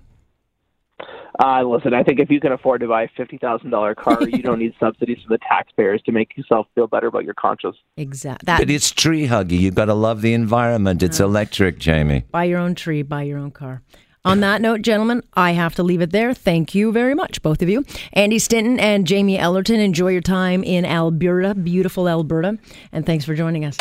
Uh, 1.43 1.63
listen, 1.63 1.95
I 1.95 2.03
think 2.03 2.21
if 2.21 2.29
you 2.29 2.39
can 2.39 2.53
afford 2.53 2.83
to 2.83 2.89
buy 2.89 3.05
a 3.05 3.09
fifty 3.17 3.39
thousand 3.39 3.71
dollar 3.71 3.95
car, 3.95 4.23
you 4.29 4.43
don't 4.43 4.59
need 4.59 4.75
subsidies 4.79 5.19
from 5.27 5.33
the 5.35 5.39
taxpayers 5.49 6.03
to 6.03 6.13
make 6.13 6.37
yourself 6.37 6.67
feel 6.75 6.87
better 6.87 7.07
about 7.07 7.25
your 7.25 7.33
conscience. 7.33 7.77
Exactly. 7.97 8.45
That, 8.45 8.59
But 8.59 8.69
it's 8.69 8.91
tree 8.91 9.27
huggy. 9.27 9.59
You've 9.59 9.75
got 9.75 9.87
to 9.87 9.95
love 9.95 10.21
the 10.21 10.35
environment. 10.35 11.03
It's 11.03 11.19
electric, 11.19 11.79
Jamie. 11.79 12.25
buy 12.31 12.45
your 12.45 12.59
own 12.59 12.75
tree, 12.75 13.01
buy 13.01 13.23
your 13.23 13.39
own 13.39 13.53
car. 13.53 13.81
On 14.23 14.41
that 14.41 14.61
note, 14.61 14.83
gentlemen, 14.83 15.23
I 15.33 15.53
have 15.53 15.75
to 15.77 15.83
leave 15.83 16.03
it 16.03 16.11
there. 16.13 16.35
Thank 16.35 16.75
you 16.75 16.93
very 16.93 17.15
much, 17.15 17.41
both 17.41 17.63
of 17.63 17.71
you. 17.71 17.85
Andy 18.13 18.39
Stinton 18.39 18.79
and 18.79 19.07
Jamie 19.07 19.39
Ellerton, 19.39 19.81
enjoy 19.81 20.09
your 20.09 20.21
time 20.21 20.63
in 20.63 20.85
Alberta, 20.85 21.55
beautiful 21.55 22.07
Alberta, 22.07 22.59
and 22.93 23.07
thanks 23.07 23.25
for 23.25 23.35
joining 23.35 23.65
us. 23.65 23.79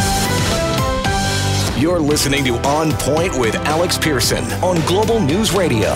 You're 1.78 2.00
listening 2.00 2.46
to 2.46 2.56
On 2.68 2.92
Point 2.94 3.38
with 3.38 3.56
Alex 3.56 3.98
Pierson 3.98 4.46
on 4.64 4.80
Global 4.86 5.20
News 5.20 5.54
Radio. 5.54 5.90